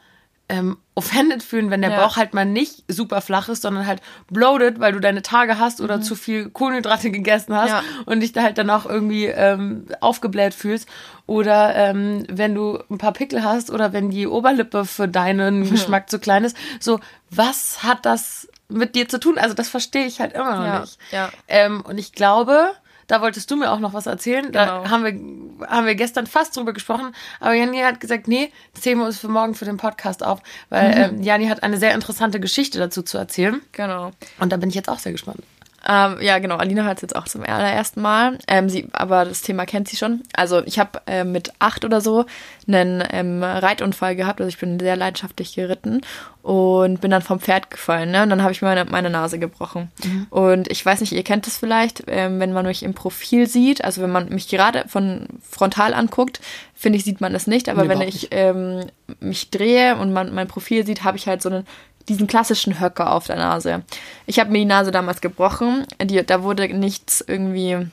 [0.49, 1.97] ähm, offended fühlen, wenn der Ja.
[2.07, 5.81] Bauch halt mal nicht super flach ist, sondern halt bloated, weil du deine Tage hast
[5.81, 5.85] Mhm.
[5.87, 7.83] oder zu viel Kohlenhydrate gegessen hast Ja.
[8.05, 10.89] und dich da halt dann auch irgendwie ähm, aufgebläht fühlst.
[11.27, 16.09] Oder ähm, wenn du ein paar Pickel hast oder wenn die Oberlippe für deinen Geschmack
[16.09, 16.57] zu klein ist.
[16.79, 19.39] So, was hat das mit dir zu tun?
[19.39, 20.99] Also das verstehe ich halt immer noch Ja, nicht.
[21.11, 21.31] ja.
[21.49, 22.71] Ähm, und ich glaube,
[23.07, 24.51] da wolltest du mir auch noch was erzählen.
[24.53, 24.91] Da Genau.
[24.91, 27.15] haben wir, haben wir gestern fast drüber gesprochen.
[27.41, 30.41] Aber Janni hat gesagt, nee, das heben wir uns für morgen für den Podcast auf.
[30.71, 31.19] Weil Mhm.
[31.19, 33.61] ähm, Janni hat eine sehr interessante Geschichte dazu zu erzählen.
[33.73, 34.11] Genau.
[34.41, 35.41] Und da bin ich jetzt auch sehr gespannt.
[35.89, 36.57] Ähm, ja, genau.
[36.57, 38.39] Alina hat es jetzt auch zum allerersten Mal.
[38.49, 40.23] Ähm, sie, aber das Thema kennt sie schon.
[40.35, 42.27] Also ich habe äh, mit acht oder so
[42.67, 44.41] einen ähm, Reitunfall gehabt.
[44.41, 46.01] Also ich bin sehr leidenschaftlich geritten
[46.43, 48.11] und bin dann vom Pferd gefallen.
[48.11, 48.23] Ne?
[48.23, 49.91] Und dann habe ich meine, meine Nase gebrochen.
[50.31, 53.85] Und ich weiß nicht, ihr kennt das vielleicht, ähm, wenn man mich im Profil sieht.
[53.85, 56.41] Also wenn man mich gerade von frontal anguckt,
[56.75, 57.69] finde ich, sieht man es nicht.
[57.69, 58.87] Aber Nee, wenn ich ähm,
[59.21, 61.67] mich drehe und man mein Profil sieht, habe ich halt so einen
[62.09, 63.83] diesen klassischen Höcker auf der Nase.
[64.27, 65.87] Ich habe mir die Nase damals gebrochen.
[66.03, 67.89] Die, da wurde nichts irgendwie,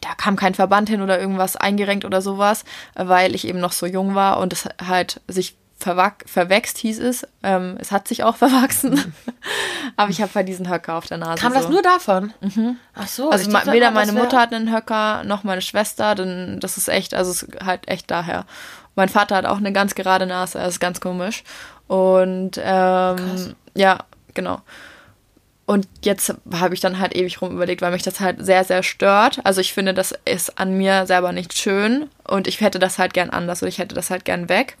[0.00, 3.86] da kam kein Verband hin oder irgendwas eingerenkt oder sowas, weil ich eben noch so
[3.86, 5.56] jung war und es halt sich
[6.26, 7.26] verwächst hieß es.
[7.42, 9.14] Ähm, es hat sich auch verwachsen.
[9.96, 11.40] Aber ich habe halt diesen Höcker auf der Nase.
[11.40, 11.70] Kam das so.
[11.70, 12.34] nur davon?
[12.94, 13.30] Ach so.
[13.30, 16.88] Also ma- weder das meine Mutter hat einen Höcker, noch meine Schwester, denn das ist
[16.88, 18.44] echt, also es halt echt daher.
[18.94, 21.44] Mein Vater hat auch eine ganz gerade Nase, das ist ganz komisch.
[21.90, 23.98] Und ähm, ja,
[24.32, 24.60] genau.
[25.66, 28.84] Und jetzt habe ich dann halt ewig rum überlegt, weil mich das halt sehr, sehr
[28.84, 29.40] stört.
[29.42, 33.12] Also ich finde, das ist an mir selber nicht schön und ich hätte das halt
[33.12, 34.76] gern anders oder ich hätte das halt gern weg.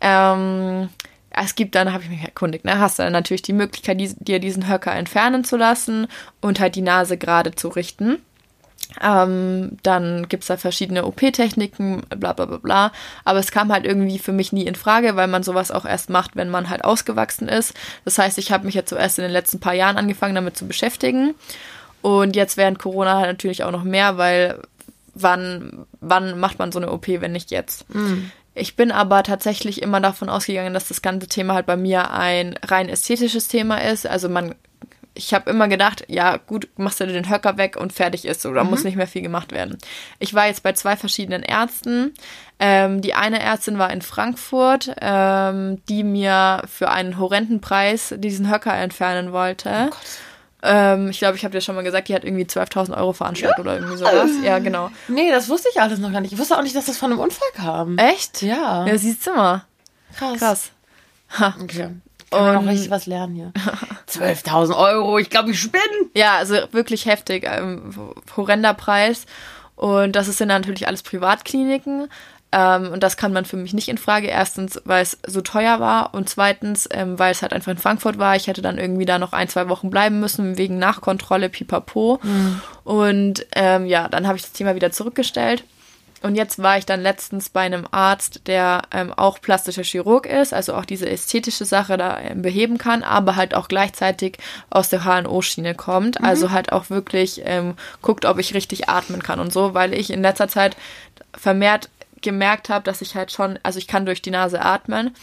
[0.00, 0.88] Ähm,
[1.28, 4.14] es gibt dann, habe ich mich erkundigt, ne, hast du dann natürlich die Möglichkeit, die,
[4.18, 6.06] dir diesen Höcker entfernen zu lassen
[6.40, 8.22] und halt die Nase gerade zu richten.
[9.02, 12.92] Ähm, dann gibt's da verschiedene OP-Techniken, bla bla bla bla.
[13.24, 16.10] Aber es kam halt irgendwie für mich nie in Frage, weil man sowas auch erst
[16.10, 17.74] macht, wenn man halt ausgewachsen ist.
[18.04, 20.56] Das heißt, ich habe mich jetzt so erst in den letzten paar Jahren angefangen, damit
[20.56, 21.34] zu beschäftigen.
[22.00, 24.60] Und jetzt während Corona halt natürlich auch noch mehr, weil
[25.14, 27.84] wann, wann macht man so eine OP, wenn nicht jetzt?
[28.54, 32.58] Ich bin aber tatsächlich immer davon ausgegangen, dass das ganze Thema halt bei mir ein
[32.64, 34.06] rein ästhetisches Thema ist.
[34.06, 34.54] Also man,
[35.18, 38.54] ich habe immer gedacht, ja gut, machst du den Höcker weg und fertig ist so,
[38.54, 39.76] da muss nicht mehr viel gemacht werden.
[40.20, 42.14] Ich war jetzt bei zwei verschiedenen Ärzten.
[42.60, 48.50] Ähm, die eine Ärztin war in Frankfurt, ähm, die mir für einen horrenden Preis diesen
[48.50, 49.90] Höcker entfernen wollte.
[50.62, 53.58] ähm, ich glaube, ich habe dir schon mal gesagt, die hat irgendwie 12.000 Euro veranschlagt
[53.58, 54.30] oder irgendwie sowas.
[54.42, 54.90] Ja, genau.
[55.08, 56.32] Nee, das wusste ich alles noch gar nicht.
[56.32, 57.98] Ich wusste auch nicht, dass das von einem Unfall kam.
[57.98, 58.42] Echt?
[58.42, 58.86] Ja.
[58.86, 59.64] Ja, siehst du mal.
[60.16, 60.38] krass.
[60.38, 60.70] Krass.
[61.62, 61.90] Okay.
[62.30, 63.52] Kann man Und- noch richtig was lernen hier.
[64.08, 65.82] 12.000 Euro, ich glaube, ich spinne.
[66.14, 67.44] Ja, also wirklich heftig.
[67.46, 67.94] Ähm,
[68.36, 69.26] horrender Preis.
[69.76, 72.08] Und das sind natürlich alles Privatkliniken.
[72.50, 74.26] Ähm, und das kam dann für mich nicht in Frage.
[74.28, 76.14] Erstens, weil es so teuer war.
[76.14, 78.36] Und zweitens, ähm, weil es halt einfach in Frankfurt war.
[78.36, 82.20] Ich hätte dann irgendwie da noch ein, zwei Wochen bleiben müssen, wegen Nachkontrolle, pipapo.
[82.84, 85.64] Und ähm, ja, dann habe ich das Thema wieder zurückgestellt.
[86.22, 90.52] Und jetzt war ich dann letztens bei einem Arzt, der ähm, auch plastischer Chirurg ist,
[90.52, 94.38] also auch diese ästhetische Sache da ähm, beheben kann, aber halt auch gleichzeitig
[94.70, 96.22] aus der HNO-Schiene kommt.
[96.22, 100.10] Also halt auch wirklich ähm, guckt, ob ich richtig atmen kann und so, weil ich
[100.10, 100.76] in letzter Zeit
[101.36, 101.88] vermehrt
[102.20, 105.14] gemerkt habe, dass ich halt schon, also ich kann durch die Nase atmen,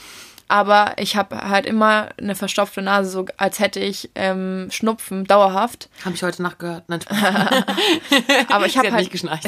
[0.48, 5.90] Aber ich habe halt immer eine verstopfte Nase, so als hätte ich ähm, Schnupfen dauerhaft.
[6.04, 6.84] Habe ich heute Nacht gehört.
[6.88, 7.00] Nein,
[8.50, 9.46] Aber ich habe halt nicht geschnarcht.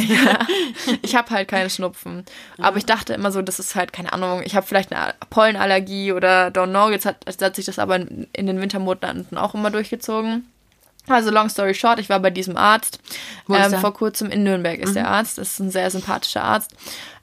[1.01, 2.25] ich habe halt keine Schnupfen.
[2.60, 6.13] Aber ich dachte immer so, das ist halt, keine Ahnung, ich habe vielleicht eine Pollenallergie
[6.13, 6.89] oder don't know.
[6.89, 10.47] Jetzt hat, jetzt hat sich das aber in, in den Wintermonaten auch immer durchgezogen.
[11.07, 12.99] Also long story short, ich war bei diesem Arzt.
[13.45, 13.71] Wo ist Ähm?
[13.73, 13.77] Mhm.
[13.77, 15.38] vor kurzem in Nürnberg ist der Arzt.
[15.38, 16.71] Das ist ein sehr sympathischer Arzt.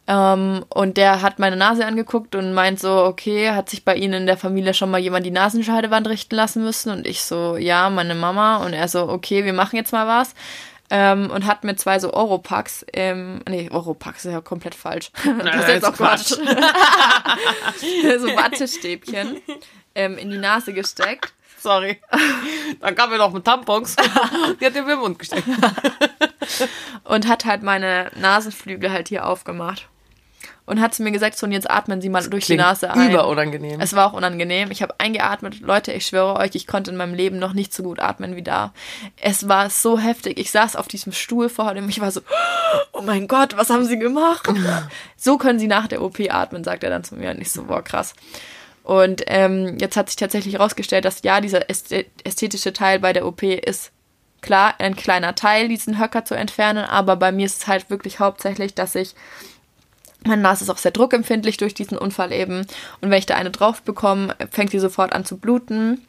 [0.07, 4.13] Ähm, und der hat meine Nase angeguckt und meint so, okay, hat sich bei Ihnen
[4.15, 6.91] in der Familie schon mal jemand die Nasenscheidewand richten lassen müssen?
[6.91, 8.59] Und ich so, ja, meine Mama.
[8.59, 10.35] Und er so, okay, wir machen jetzt mal was.
[10.91, 15.11] Ähm, und hat mir zwei so Oropax, ähm, nee, Oropax ist ja komplett falsch.
[15.25, 16.29] das ist jetzt auch Quatsch.
[16.29, 16.37] so
[18.37, 19.41] Wattestäbchen
[19.95, 21.33] ähm, in die Nase gesteckt.
[21.59, 21.99] Sorry.
[22.81, 23.97] Dann kam mir noch mit Tampons.
[24.61, 25.49] Die hat dir in den Mund gesteckt.
[27.05, 29.89] und hat halt meine Nasenflügel halt hier aufgemacht.
[30.67, 33.11] Und hat zu mir gesagt, so, und jetzt atmen Sie mal durch die Nase ein.
[33.11, 33.81] überunangenehm.
[33.81, 34.71] Es war auch unangenehm.
[34.71, 35.61] Ich habe eingeatmet.
[35.61, 38.43] Leute, ich schwöre euch, ich konnte in meinem Leben noch nicht so gut atmen wie
[38.43, 38.73] da.
[39.21, 40.39] Es war so heftig.
[40.39, 41.89] Ich saß auf diesem Stuhl vor dem.
[41.91, 42.23] Ich war so,
[42.93, 44.49] oh mein Gott, was haben Sie gemacht?
[45.19, 47.31] so können Sie nach der OP atmen, sagt er dann zu mir.
[47.33, 48.15] Und ich so, boah, krass.
[48.85, 53.27] Und ähm, jetzt hat sich tatsächlich herausgestellt, dass ja, dieser ästhe- ästhetische Teil bei der
[53.27, 53.93] OP ist
[54.41, 58.21] klar ein kleiner Teil, diesen Höcker zu entfernen, aber bei mir ist es halt wirklich
[58.21, 59.15] hauptsächlich, dass ich
[60.27, 62.61] meine Nase ist auch sehr druckempfindlich durch diesen Unfall eben.
[63.01, 66.07] Und wenn ich da eine drauf bekomme, fängt sie sofort an zu bluten.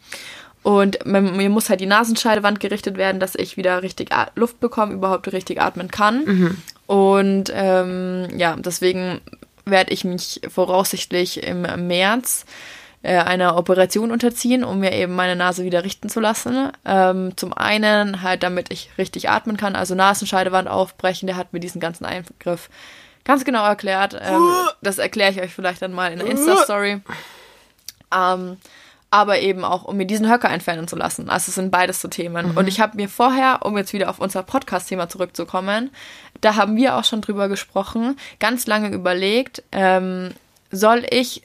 [0.63, 5.31] Und mir muss halt die Nasenscheidewand gerichtet werden, dass ich wieder richtig Luft bekomme, überhaupt
[5.31, 6.25] richtig atmen kann.
[6.87, 9.21] Und ähm, ja, deswegen
[9.65, 12.45] werde ich mich voraussichtlich im März
[13.03, 16.71] äh, einer Operation unterziehen, um mir eben meine Nase wieder richten zu lassen.
[16.85, 21.27] Ähm, zum einen halt, damit ich richtig atmen kann, also Nasenscheidewand aufbrechen.
[21.27, 22.69] Der hat mir diesen ganzen Eingriff
[23.25, 24.17] ganz genau erklärt.
[24.21, 24.49] Ähm,
[24.81, 27.01] das erkläre ich euch vielleicht dann mal in der Insta-Story.
[28.15, 28.57] Ähm,
[29.11, 31.29] aber eben auch, um mir diesen Höcker entfernen zu lassen.
[31.29, 32.57] Also es sind beides so Themen.
[32.57, 35.91] Und ich habe mir vorher, um jetzt wieder auf unser Podcast-Thema zurückzukommen,
[36.41, 40.31] da haben wir auch schon drüber gesprochen, ganz lange überlegt, ähm,
[40.69, 41.43] soll ich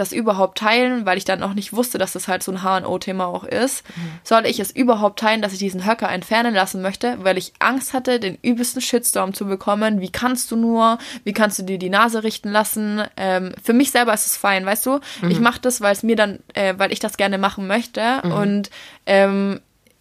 [0.00, 3.26] das überhaupt teilen, weil ich dann auch nicht wusste, dass das halt so ein HNO-Thema
[3.26, 3.84] auch ist.
[4.24, 7.92] Soll ich es überhaupt teilen, dass ich diesen Höcker entfernen lassen möchte, weil ich Angst
[7.92, 10.00] hatte, den übelsten Shitstorm zu bekommen.
[10.00, 10.98] Wie kannst du nur?
[11.24, 13.02] Wie kannst du dir die Nase richten lassen?
[13.16, 15.00] Ähm, für mich selber ist es fein, weißt du?
[15.28, 18.70] Ich mache das, weil es mir dann, äh, weil ich das gerne machen möchte und
[19.06, 19.60] ähm,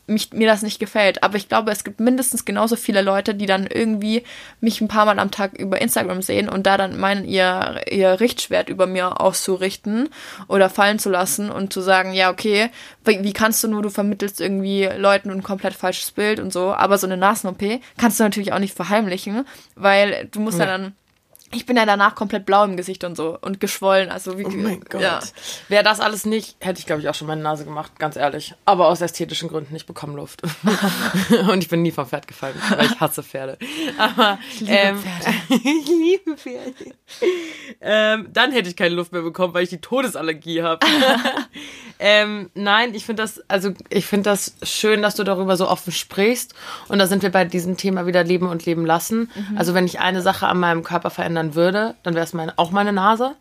[0.09, 1.23] mich, mir das nicht gefällt.
[1.23, 4.23] Aber ich glaube, es gibt mindestens genauso viele Leute, die dann irgendwie
[4.59, 8.19] mich ein paar Mal am Tag über Instagram sehen und da dann meinen, ihr, ihr
[8.19, 10.09] Richtschwert über mir auszurichten
[10.47, 12.69] oder fallen zu lassen und zu sagen, ja, okay,
[13.05, 16.73] wie, wie kannst du nur, du vermittelst irgendwie Leuten ein komplett falsches Bild und so.
[16.73, 19.45] Aber so eine Nasen-OP kannst du natürlich auch nicht verheimlichen,
[19.75, 20.93] weil du musst ja dann.
[21.51, 24.11] Ich bin ja danach komplett blau im Gesicht und so und geschwollen.
[24.11, 25.01] Also wie Oh mein Gott.
[25.01, 25.19] Ja.
[25.67, 28.53] Wäre das alles nicht, hätte ich, glaube ich, auch schon meine Nase gemacht, ganz ehrlich.
[28.65, 30.43] Aber aus ästhetischen Gründen, ich bekomme Luft.
[31.51, 33.57] Und ich bin nie vom Pferd gefallen, weil ich hasse Pferde.
[33.97, 35.37] Aber ich liebe Pferde.
[35.49, 36.73] ich liebe Pferde.
[37.81, 40.85] ähm, dann hätte ich keine Luft mehr bekommen, weil ich die Todesallergie habe.
[41.99, 45.91] ähm, nein, ich finde das, also ich finde das schön, dass du darüber so offen
[45.91, 46.53] sprichst.
[46.89, 49.31] Und da sind wir bei diesem Thema wieder Leben und Leben lassen.
[49.55, 51.09] Also wenn ich eine Sache an meinem Körper
[51.39, 53.35] verändern würde, dann wäre es meine, auch meine Nase.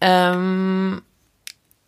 [0.00, 1.02] Ähm,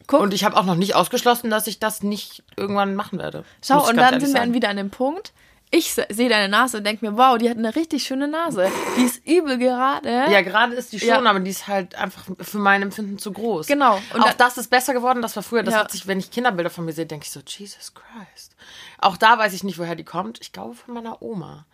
[0.06, 0.20] Guck.
[0.20, 3.44] und ich habe auch noch nicht ausgeschlossen, dass ich das nicht irgendwann machen werde.
[3.64, 4.46] Schau, und dann sind wir sagen.
[4.46, 5.32] dann wieder an dem Punkt.
[5.74, 8.70] Ich se- sehe deine Nase und denke mir, wow, die hat eine richtig schöne Nase.
[8.98, 10.26] Die ist übel gerade.
[10.30, 11.22] Ja, gerade ist die schon, Ja.
[11.24, 13.68] aber die ist halt einfach für mein Empfinden zu groß.
[13.68, 13.98] Genau.
[14.12, 15.62] Und auch da- das ist besser geworden, das war früher.
[15.62, 15.80] Das Ja.
[15.80, 18.54] hat sich, wenn ich Kinderbilder von mir sehe, denke ich so, Jesus Christ.
[18.98, 20.40] Auch da weiß ich nicht, woher die kommt.
[20.42, 21.64] Ich glaube von meiner Oma.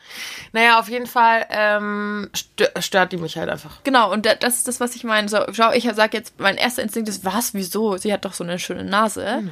[0.52, 3.82] Naja, auf jeden Fall ähm, stö- stört die mich halt einfach.
[3.82, 5.28] Genau, und da- das ist das, was ich meine.
[5.28, 7.96] So, schau, ich sag jetzt, mein erster Instinkt ist, was, wieso?
[7.96, 9.50] Sie hat doch so eine schöne Nase.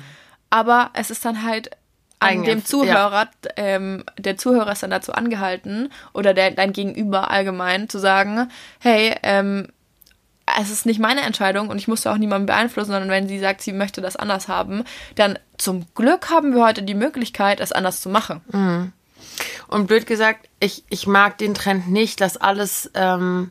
[0.50, 1.70] Aber es ist dann halt
[2.18, 7.30] an Eigen- dem Zuhörer, ähm, der Zuhörer ist dann dazu angehalten, oder der, dein Gegenüber
[7.30, 8.50] allgemein, zu sagen,
[8.80, 9.68] hey, ähm,
[10.58, 13.62] es ist nicht meine Entscheidung und ich musste auch niemanden beeinflussen, sondern wenn sie sagt,
[13.62, 14.84] sie möchte das anders haben,
[15.16, 18.42] dann zum Glück haben wir heute die Möglichkeit, es anders zu machen.
[19.66, 22.90] Und blöd gesagt, ich, ich mag den Trend nicht, dass alles.
[22.94, 23.50] Ähm,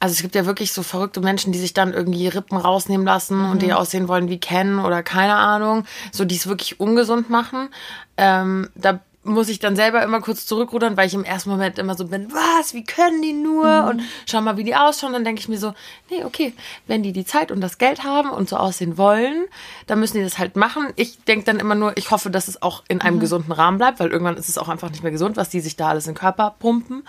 [0.00, 3.44] also es gibt ja wirklich so verrückte Menschen, die sich dann irgendwie Rippen rausnehmen lassen
[3.44, 5.84] und die aussehen wollen wie Ken oder keine Ahnung.
[6.10, 7.68] So, die es wirklich ungesund machen.
[8.16, 11.94] Ähm, da muss ich dann selber immer kurz zurückrudern, weil ich im ersten Moment immer
[11.94, 13.86] so bin, was, wie können die nur?
[13.90, 15.12] Und schau mal, wie die ausschauen.
[15.12, 15.74] Dann denke ich mir so,
[16.10, 16.54] nee, okay,
[16.86, 19.44] wenn die die Zeit und das Geld haben und so aussehen wollen,
[19.86, 20.88] dann müssen die das halt machen.
[20.96, 24.00] Ich denke dann immer nur, ich hoffe, dass es auch in einem gesunden Rahmen bleibt,
[24.00, 26.14] weil irgendwann ist es auch einfach nicht mehr gesund, was die sich da alles in
[26.14, 27.02] den Körper pumpen.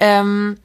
[0.00, 0.58] Ähm,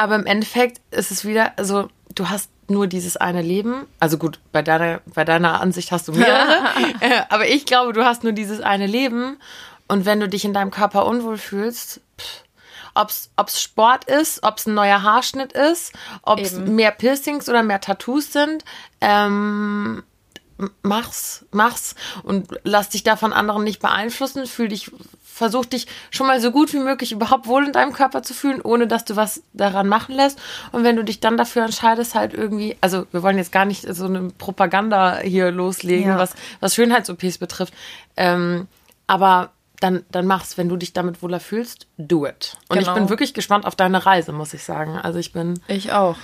[0.00, 3.86] aber im Endeffekt ist es wieder, also du hast nur dieses eine Leben.
[3.98, 6.64] Also gut, bei deiner, bei deiner Ansicht hast du mehrere.
[7.00, 9.36] äh, aber ich glaube, du hast nur dieses eine Leben.
[9.88, 12.00] Und wenn du dich in deinem Körper unwohl fühlst,
[12.94, 16.76] ob es Sport ist, ob es ein neuer Haarschnitt ist, ob es Eben.
[16.76, 18.64] mehr Piercings oder mehr Tattoos sind,
[19.02, 20.02] ähm,
[20.82, 24.46] mach's, mach's und lass dich da von anderen nicht beeinflussen.
[24.46, 24.90] Fühl dich,
[25.40, 28.60] versuch dich schon mal so gut wie möglich überhaupt wohl in deinem Körper zu fühlen,
[28.60, 30.38] ohne dass du was daran machen lässt.
[30.70, 33.82] Und wenn du dich dann dafür entscheidest, halt irgendwie, also wir wollen jetzt gar nicht
[33.94, 36.18] so eine Propaganda hier loslegen, Ja.
[36.18, 37.72] was, was Schönheits-OPs betrifft.
[38.16, 38.68] Ähm,
[39.06, 39.50] aber
[39.80, 42.56] dann, dann mach's, wenn du dich damit wohler fühlst, do it.
[42.68, 42.94] Und ich Genau.
[42.96, 44.98] bin wirklich gespannt auf deine Reise, muss ich sagen.
[44.98, 46.16] Also ich bin Ich auch.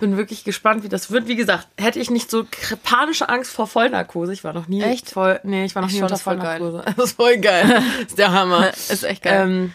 [0.00, 1.26] Bin wirklich gespannt, wie das wird.
[1.28, 2.44] Wie gesagt, hätte ich nicht so
[2.82, 4.32] panische Angst vor Vollnarkose.
[4.32, 5.10] Ich war noch nie Echt?
[5.10, 5.40] voll.
[5.42, 6.36] Nee, ich war noch Ich nie schon, unter ist voll.
[6.36, 6.84] Vollnarkose.
[6.96, 7.68] Das ist voll geil.
[7.68, 8.68] Das ist der Hammer.
[8.74, 9.42] Ist echt geil.
[9.48, 9.72] Ähm,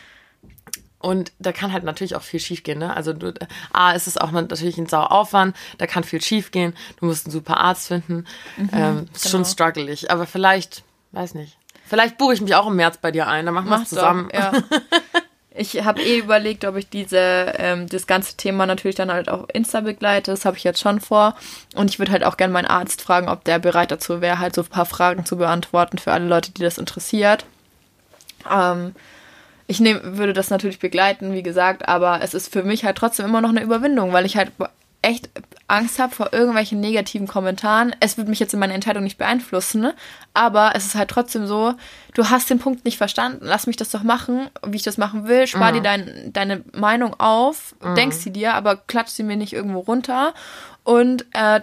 [0.99, 2.95] und da kann halt natürlich auch viel schiefgehen, ne?
[2.95, 3.33] Also du,
[3.73, 6.73] A, ist es auch natürlich ein Saueraufwand, da kann viel schiefgehen.
[6.99, 8.25] Du musst einen super Arzt finden.
[8.71, 9.51] ähm, ist schon genau.
[9.51, 10.11] strugglig.
[10.11, 11.57] Aber vielleicht, weiß nicht.
[11.85, 14.29] Vielleicht buche ich mich auch im März bei dir ein, dann machen wir es zusammen.
[14.31, 14.51] Doch, ja.
[15.55, 17.17] Ich habe eh überlegt, ob ich diese
[17.57, 20.31] ähm, das ganze Thema natürlich dann halt auf Insta begleite.
[20.31, 21.35] Das habe ich jetzt schon vor.
[21.75, 24.55] Und ich würde halt auch gerne meinen Arzt fragen, ob der bereit dazu wäre, halt
[24.55, 27.45] so ein paar Fragen zu beantworten für alle Leute, die das interessiert.
[28.51, 28.95] Ähm,
[29.67, 33.27] ich nehm, würde das natürlich begleiten, wie gesagt, aber es ist für mich halt trotzdem
[33.27, 34.51] immer noch eine Überwindung, weil ich halt
[35.01, 35.29] echt
[35.73, 37.95] Angst habe vor irgendwelchen negativen Kommentaren.
[37.99, 39.95] Es wird mich jetzt in meiner Entscheidung nicht beeinflussen, ne?
[40.33, 41.73] aber es ist halt trotzdem so,
[42.13, 45.27] du hast den Punkt nicht verstanden, lass mich das doch machen, wie ich das machen
[45.27, 49.53] will, spar dir dein, deine Meinung auf, denkst sie dir, aber klatsch sie mir nicht
[49.53, 50.33] irgendwo runter
[50.83, 51.61] und äh,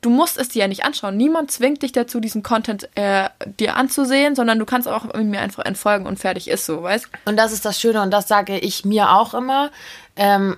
[0.00, 1.16] du musst es dir ja nicht anschauen.
[1.16, 5.64] Niemand zwingt dich dazu, diesen Content äh, dir anzusehen, sondern du kannst auch mir einfach
[5.64, 7.08] entfolgen und fertig ist so, weißt?
[7.24, 9.70] Und das ist das Schöne und das sage ich mir auch immer.
[10.16, 10.56] Ähm,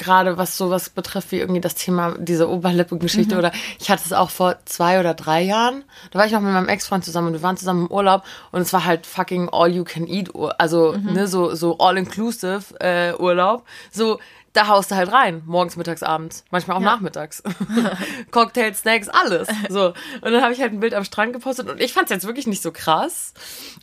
[0.00, 4.30] Gerade was sowas betrifft wie irgendwie das Thema diese Oberlippengeschichte oder ich hatte es auch
[4.30, 5.84] vor zwei oder drei Jahren.
[6.10, 8.62] Da war ich noch mit meinem Ex-Freund zusammen und wir waren zusammen im Urlaub und
[8.62, 13.12] es war halt fucking all you can eat, also ne so so all inclusive äh,
[13.18, 13.66] Urlaub.
[13.92, 14.18] So
[14.54, 17.42] da haust du halt rein, morgens, mittags, abends, manchmal auch nachmittags.
[18.30, 19.48] Cocktails, Snacks, alles.
[19.68, 19.92] So.
[20.22, 22.26] Und dann habe ich halt ein Bild am Strand gepostet und ich fand es jetzt
[22.26, 23.32] wirklich nicht so krass.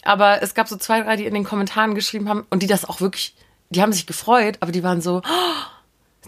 [0.04, 2.84] Aber es gab so zwei, drei, die in den Kommentaren geschrieben haben und die das
[2.84, 3.36] auch wirklich,
[3.70, 5.77] die haben sich gefreut, aber die waren so, oh,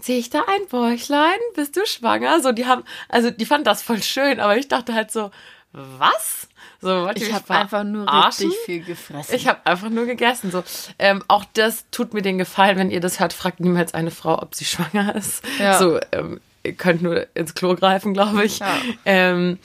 [0.02, 1.38] sehe ich da ein Bäuchlein?
[1.54, 2.40] Bist du schwanger?
[2.40, 5.30] So, die haben, also die fanden das voll schön, aber ich dachte halt so,
[5.72, 6.48] was?
[6.82, 8.46] So, Ich habe einfach nur verarschen?
[8.46, 9.34] richtig viel gefressen.
[9.34, 10.50] Ich habe einfach nur gegessen.
[10.50, 10.64] So,
[10.98, 14.40] ähm, auch das tut mir den Gefallen, wenn ihr das hört, fragt niemals eine Frau,
[14.40, 15.44] ob sie schwanger ist.
[15.58, 15.78] Ja.
[15.78, 18.58] So, ähm, ihr könnt nur ins Klo greifen, glaube ich.
[18.58, 18.76] Ja.
[19.04, 19.58] Ähm,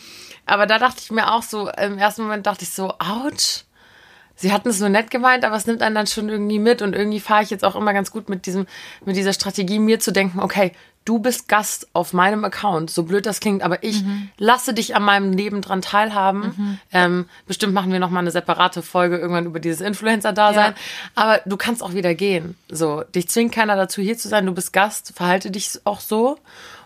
[0.45, 3.63] aber da dachte ich mir auch so, im ersten Moment dachte ich so, ouch.
[4.35, 6.93] Sie hatten es nur nett gemeint, aber es nimmt einen dann schon irgendwie mit und
[6.93, 8.67] irgendwie fahre ich jetzt auch immer ganz gut mit diesem,
[9.05, 10.71] mit dieser Strategie, mir zu denken, okay,
[11.05, 14.03] du bist Gast auf meinem Account, so blöd das klingt, aber ich
[14.39, 16.79] lasse dich an meinem Leben dran teilhaben.
[16.91, 20.77] Ähm, bestimmt machen wir noch mal eine separate Folge irgendwann über dieses Influencer-Dasein, Ja.
[21.13, 22.57] aber du kannst auch wieder gehen.
[22.69, 24.47] So, dich zwingt keiner dazu, hier zu sein.
[24.47, 26.39] Du bist Gast, verhalte dich auch so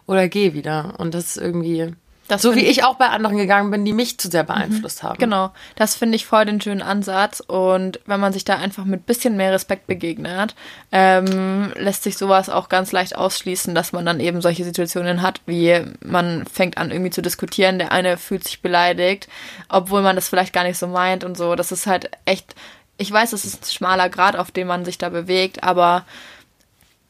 [0.05, 0.95] oder geh wieder.
[0.97, 1.93] Und das ist irgendwie
[2.29, 5.17] Das so wie ich auch bei anderen gegangen bin, die mich zu sehr beeinflusst haben.
[5.17, 7.39] Genau, das finde ich voll den schönen Ansatz.
[7.39, 10.53] Und wenn man sich da einfach mit bisschen mehr Respekt begegnet,
[10.91, 15.41] ähm, lässt sich sowas auch ganz leicht ausschließen, dass man dann eben solche Situationen hat,
[15.47, 19.27] wie man fängt an irgendwie zu diskutieren, der eine fühlt sich beleidigt,
[19.67, 21.55] obwohl man das vielleicht gar nicht so meint und so.
[21.55, 22.53] Das ist halt echt,
[22.97, 26.05] ich weiß, es ist ein schmaler Grad, auf dem man sich da bewegt, aber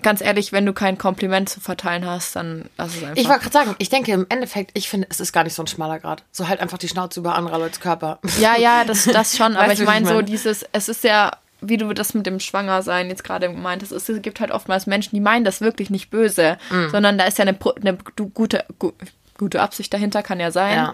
[0.02, 3.16] ganz ehrlich, wenn du kein Kompliment zu verteilen hast, dann lass es einfach.
[3.18, 5.64] Ich wollte gerade sagen, ich denke im Endeffekt, ich finde, es ist gar nicht so
[5.64, 6.24] ein schmaler Grad.
[6.32, 8.20] So halt einfach die Schnauze über anderer Leute Körper.
[8.40, 10.26] Ja, ja, das, das schon, aber Weißt ich wie ich meine so meine?
[10.26, 11.32] dieses, es ist ja,
[11.62, 15.16] wie du das mit dem Schwangersein jetzt gerade gemeint hast, es gibt halt oftmals Menschen,
[15.16, 16.90] die meinen das wirklich nicht böse, Mm.
[16.92, 18.92] sondern da ist ja eine, eine du- gute, gu,
[19.38, 20.94] gute Absicht dahinter, kann ja sein, Ja.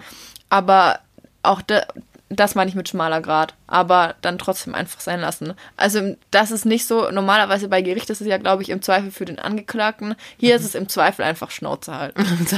[0.50, 0.98] aber
[1.44, 1.82] auch da,
[2.28, 5.54] das meine ich mit schmaler Grad, aber dann trotzdem einfach sein lassen.
[5.76, 9.10] Also das ist nicht so, normalerweise bei Gericht ist es ja, glaube ich, im Zweifel
[9.10, 12.24] für den Angeklagten, hier ist es im Zweifel einfach Schnauze halten.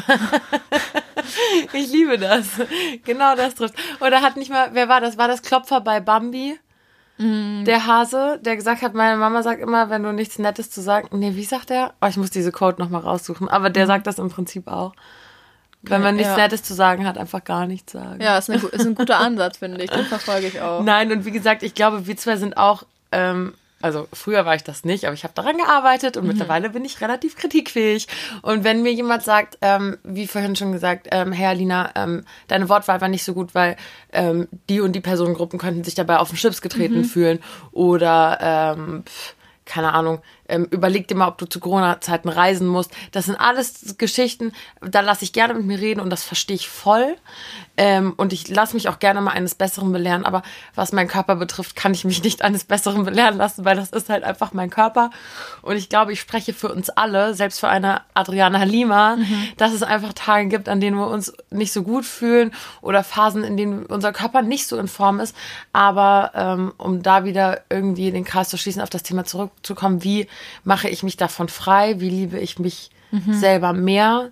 [1.73, 2.47] Ich liebe das.
[3.05, 3.75] Genau das trifft.
[4.01, 5.19] Oder hat nicht mal, wer war das?
[5.19, 6.59] War das Klopfer bei Bambi?
[7.21, 11.09] Der Hase, der gesagt hat, meine Mama sagt immer, wenn du nichts Nettes zu sagen.
[11.19, 11.95] Nee, wie sagt er?
[12.01, 13.49] Oh, ich muss diese Code nochmal raussuchen.
[13.49, 14.95] Aber der sagt das im Prinzip auch.
[15.83, 16.37] Wenn man nichts Ja.
[16.37, 18.21] Nettes zu sagen hat, einfach gar nichts sagen.
[18.21, 20.83] Ja, ist, eine, ist ein guter Ansatz, finde ich, den verfolge ich auch.
[20.83, 24.65] Nein, und wie gesagt, ich glaube, wir zwei sind auch, ähm, also früher war ich
[24.65, 28.09] das nicht, aber ich habe daran gearbeitet und mittlerweile bin ich relativ kritikfähig.
[28.43, 32.69] Und wenn mir jemand sagt, ähm, wie vorhin schon gesagt, ähm, hey Alina, ähm, deine
[32.69, 33.77] Wortwahl war nicht so gut, weil
[34.13, 37.39] ähm, die und die Personengruppen könnten sich dabei auf den Schlips getreten fühlen
[37.71, 38.39] oder
[38.77, 39.05] ähm,
[39.65, 42.91] keine Ahnung, ähm, überleg dir mal, ob du zu Corona-Zeiten reisen musst.
[43.13, 46.69] Das sind alles Geschichten, da lasse ich gerne mit mir reden und das verstehe ich
[46.69, 47.17] voll.
[47.77, 50.43] Ähm, und ich lasse mich auch gerne mal eines Besseren belehren, aber
[50.75, 54.09] was meinen Körper betrifft, kann ich mich nicht eines Besseren belehren lassen, weil das ist
[54.09, 55.11] halt einfach mein Körper.
[55.63, 59.49] Und ich glaube, ich spreche für uns alle, selbst für eine Adriana Lima, mhm.
[59.57, 63.45] dass es einfach Tage gibt, an denen wir uns nicht so gut fühlen oder Phasen,
[63.45, 65.37] in denen unser Körper nicht so in Form ist.
[65.73, 70.27] Aber ähm, um da wieder irgendwie den Kreis zu schließen, auf das Thema zurückzukommen, wie
[70.65, 72.01] mache ich mich davon frei?
[72.01, 73.35] Wie liebe ich mich mhm.
[73.35, 74.31] selber mehr?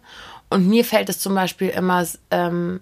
[0.48, 2.80] Und mir fällt es zum Beispiel immer ähm,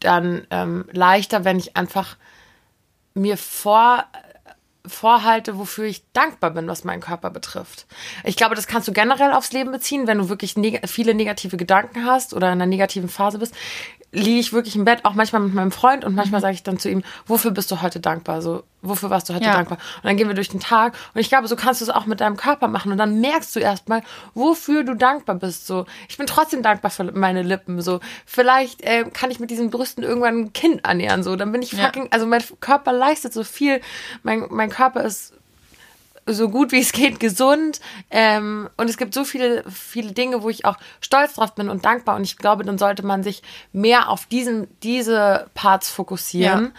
[0.00, 2.16] dann ähm, leichter, wenn ich einfach
[3.14, 4.04] mir vor
[4.86, 7.86] vorhalte, wofür ich dankbar bin, was meinen Körper betrifft.
[8.24, 11.58] Ich glaube, das kannst du generell aufs Leben beziehen, wenn du wirklich neg viele negative
[11.58, 13.54] Gedanken hast oder in einer negativen Phase bist
[14.12, 16.42] liege ich wirklich im Bett, auch manchmal mit meinem Freund und manchmal mhm.
[16.42, 18.42] sage ich dann zu ihm, wofür bist du heute dankbar?
[18.42, 19.52] So, wofür warst du heute ja.
[19.52, 19.78] dankbar?
[19.98, 22.06] Und dann gehen wir durch den Tag und ich glaube, so kannst du es auch
[22.06, 24.02] mit deinem Körper machen und dann merkst du erstmal,
[24.34, 25.66] wofür du dankbar bist.
[25.66, 27.80] So, ich bin trotzdem dankbar für meine Lippen.
[27.82, 31.22] So, vielleicht äh, kann ich mit diesen Brüsten irgendwann ein Kind ernähren.
[31.22, 32.08] So, dann bin ich fucking, ja.
[32.10, 33.80] also mein Körper leistet so viel.
[34.22, 35.34] Mein, mein Körper ist
[36.32, 37.80] so gut wie es geht gesund.
[38.10, 41.84] Ähm, und es gibt so viele, viele Dinge, wo ich auch stolz drauf bin und
[41.84, 42.16] dankbar.
[42.16, 46.64] Und ich glaube, dann sollte man sich mehr auf diesen, diese Parts fokussieren.
[46.64, 46.70] Ja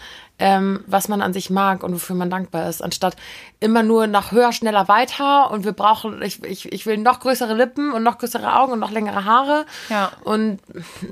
[0.42, 3.14] ähm, was man an sich mag und wofür man dankbar ist, anstatt
[3.60, 7.54] immer nur nach höher, schneller, weiter und wir brauchen, ich, ich, ich will noch größere
[7.54, 10.10] Lippen und noch größere Augen und noch längere Haare ja.
[10.24, 10.58] und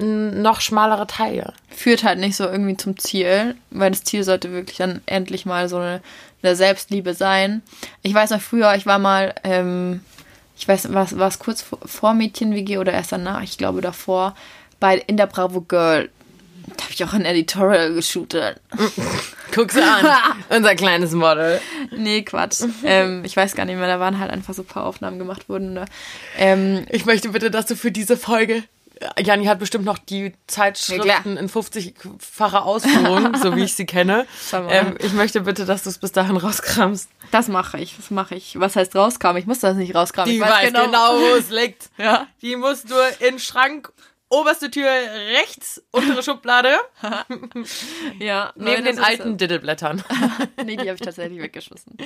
[0.01, 1.53] noch schmalere Taille.
[1.68, 5.68] Führt halt nicht so irgendwie zum Ziel, weil das Ziel sollte wirklich dann endlich mal
[5.68, 6.03] so eine,
[6.43, 7.62] eine Selbstliebe sein.
[8.03, 10.01] Ich weiß noch früher, ich war mal, ähm,
[10.57, 14.34] ich weiß, was war es kurz vor Mädchen-WG oder erst danach, ich glaube davor,
[14.78, 16.11] bei in der Bravo Girl
[16.76, 18.61] da habe ich auch ein Editorial geshootet.
[19.53, 20.07] Guck sie an.
[20.49, 21.61] Unser kleines Model.
[21.97, 22.62] Nee, Quatsch.
[22.84, 25.49] Ähm, ich weiß gar nicht mehr, da waren halt einfach so ein paar Aufnahmen gemacht
[25.49, 25.74] worden.
[25.74, 25.84] Ne?
[26.38, 28.62] Ähm, ich möchte bitte, dass du für diese Folge
[29.19, 34.27] Janni hat bestimmt noch die Zeitschriften ja, in 50-facher Ausführung, so wie ich sie kenne.
[34.53, 37.09] Ähm, ich möchte bitte, dass du es bis dahin rauskramst.
[37.31, 38.59] Das mache ich, das mache ich.
[38.61, 39.41] Was heißt rauskramen?
[39.41, 40.31] Ich muss das nicht rauskramen.
[40.31, 41.91] Die ich weiß, weiß genau, genau wo es liegt.
[42.01, 42.27] Ja.
[42.41, 42.95] Die musst du
[43.27, 43.93] in Schrank
[44.31, 46.77] oberste Tür rechts, untere Schublade.
[48.19, 50.03] ja, neben den alten Diddleblättern.
[50.65, 51.99] nee, die habe ich tatsächlich weggeschmissen.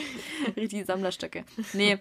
[0.57, 1.45] Richtige Sammlerstöcke.
[1.75, 1.99] Nee.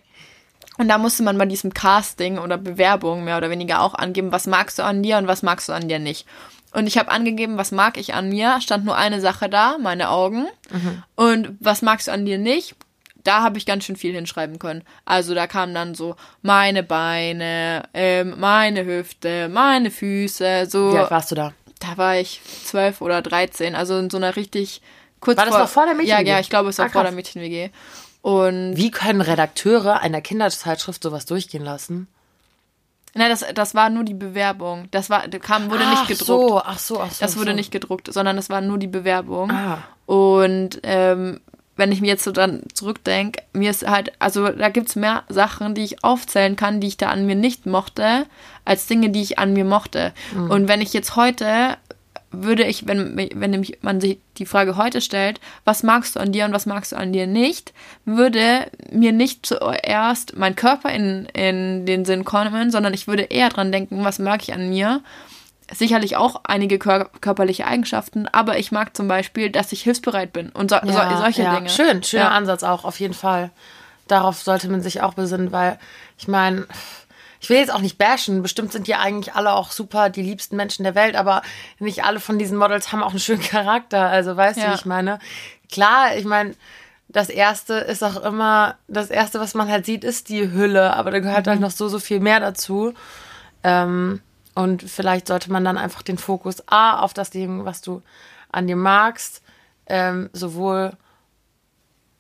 [0.78, 4.48] Und da musste man bei diesem Casting oder Bewerbung mehr oder weniger auch angeben, was
[4.48, 6.26] magst du an dir und was magst du an dir nicht.
[6.74, 10.10] Und ich habe angegeben, was mag ich an mir, stand nur eine Sache da, meine
[10.10, 10.48] Augen.
[10.72, 11.04] Mhm.
[11.16, 12.76] Und was magst du an dir nicht?
[13.24, 14.84] da habe ich ganz schön viel hinschreiben können.
[15.06, 20.94] Also da kamen dann so meine Beine, ähm, meine Hüfte, meine Füße, so.
[20.94, 21.54] Wie alt warst du da?
[21.80, 24.82] Da war ich zwölf oder dreizehn, also in so einer richtig
[25.20, 26.28] kurz War das noch vor der Mädchen-WG?
[26.28, 27.70] Ja, ja, ich glaube, es war ah, vor der Mädchen-WG.
[28.24, 32.08] Und wie können Redakteure einer Kinderzeitschrift sowas durchgehen lassen?
[33.14, 34.88] Nein, das, das war nur die Bewerbung.
[34.92, 36.50] Das war, kam, wurde ach nicht gedruckt.
[36.50, 37.20] So, ach so, ach so.
[37.20, 37.56] Das wurde so.
[37.58, 39.52] nicht gedruckt, sondern das war nur die Bewerbung.
[39.52, 39.80] Ah.
[40.06, 41.42] Und ähm,
[41.76, 45.24] wenn ich mir jetzt so dann zurückdenke, mir ist halt, also da gibt es mehr
[45.28, 48.26] Sachen, die ich aufzählen kann, die ich da an mir nicht mochte,
[48.64, 50.14] als Dinge, die ich an mir mochte.
[50.34, 50.50] Mhm.
[50.50, 51.78] Und wenn ich jetzt heute
[52.34, 56.32] würde ich, wenn, wenn nämlich man sich die Frage heute stellt, was magst du an
[56.32, 57.74] dir und was magst du an dir nicht,
[58.06, 63.50] würde mir nicht zuerst mein Körper in, in den Sinn kommen, sondern ich würde eher
[63.50, 65.02] dran denken, was mag ich an mir
[65.72, 70.50] sicherlich auch einige kör körperliche Eigenschaften, aber ich mag zum Beispiel, dass ich hilfsbereit bin
[70.50, 71.56] und so, ja, so, solche ja.
[71.56, 71.70] Dinge.
[71.70, 72.32] Schön, schöner ja.
[72.32, 73.52] Ansatz auch, auf jeden Fall.
[74.08, 75.80] Darauf sollte man sich auch besinnen, weil
[76.18, 76.68] ich meine,
[77.44, 80.56] ich will jetzt auch nicht bashen, bestimmt sind die eigentlich alle auch super die liebsten
[80.56, 81.42] Menschen der Welt, aber
[81.78, 84.86] nicht alle von diesen Models haben auch einen schönen Charakter, also weißt du, wie ich
[84.86, 85.20] meine?
[85.70, 86.56] Klar, ich meine,
[87.10, 91.12] das erste ist auch immer, das erste, was man halt sieht, ist die Hülle, aber
[91.12, 91.52] da gehört halt mhm.
[91.52, 92.94] halt noch so, so viel mehr dazu.
[93.62, 94.22] Ähm,
[94.56, 98.02] und vielleicht sollte man dann einfach den Fokus A auf das Ding, was du
[98.54, 99.42] an dir magst,
[99.88, 100.94] ähm, sowohl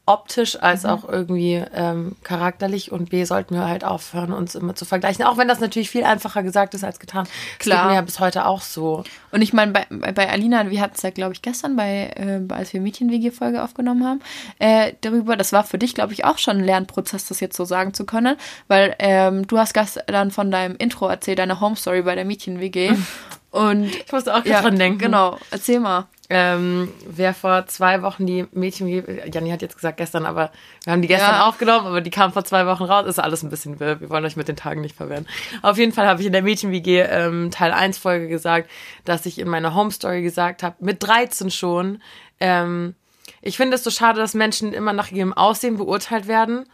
[0.05, 0.89] optisch als mhm.
[0.89, 5.23] auch irgendwie ähm, charakterlich und B sollten wir halt aufhören, uns immer zu vergleichen.
[5.23, 7.25] Auch wenn das natürlich viel einfacher gesagt ist als getan.
[7.59, 7.77] Klar.
[7.77, 9.05] Das geht mir ja bis heute auch so.
[9.31, 12.53] Und ich meine, bei, bei Alina, wir hatten es ja, glaube ich, gestern bei, äh,
[12.53, 14.19] als wir Mädchen-WG-Folge aufgenommen haben,
[14.59, 17.63] äh, darüber, das war für dich, glaube ich, auch schon ein Lernprozess, das jetzt so
[17.63, 18.35] sagen zu können,
[18.67, 22.91] weil ähm, du hast gestern von deinem Intro erzählt, deiner Home-Story bei der Mädchen-WG.
[23.51, 24.99] und ich musste auch ja, dran denken.
[24.99, 26.07] Genau, erzähl mal.
[26.35, 30.51] Ähm, wer vor zwei Wochen die Mädchen, Janni hat jetzt gesagt gestern, aber
[30.83, 31.47] wir haben die gestern ja.
[31.47, 33.05] aufgenommen, aber die kam vor zwei Wochen raus.
[33.05, 34.01] Ist alles ein bisschen wirr.
[34.01, 35.27] Wir wollen euch mit den Tagen nicht verwirren.
[35.61, 38.67] Auf jeden Fall habe ich in der Mädchen-WG ähm, Teil 1 Folge gesagt,
[39.05, 42.01] dass ich in meiner Home Story gesagt habe, mit 13 schon,
[42.39, 42.95] ähm,
[43.43, 46.65] ich finde es so schade, dass Menschen immer nach ihrem Aussehen beurteilt werden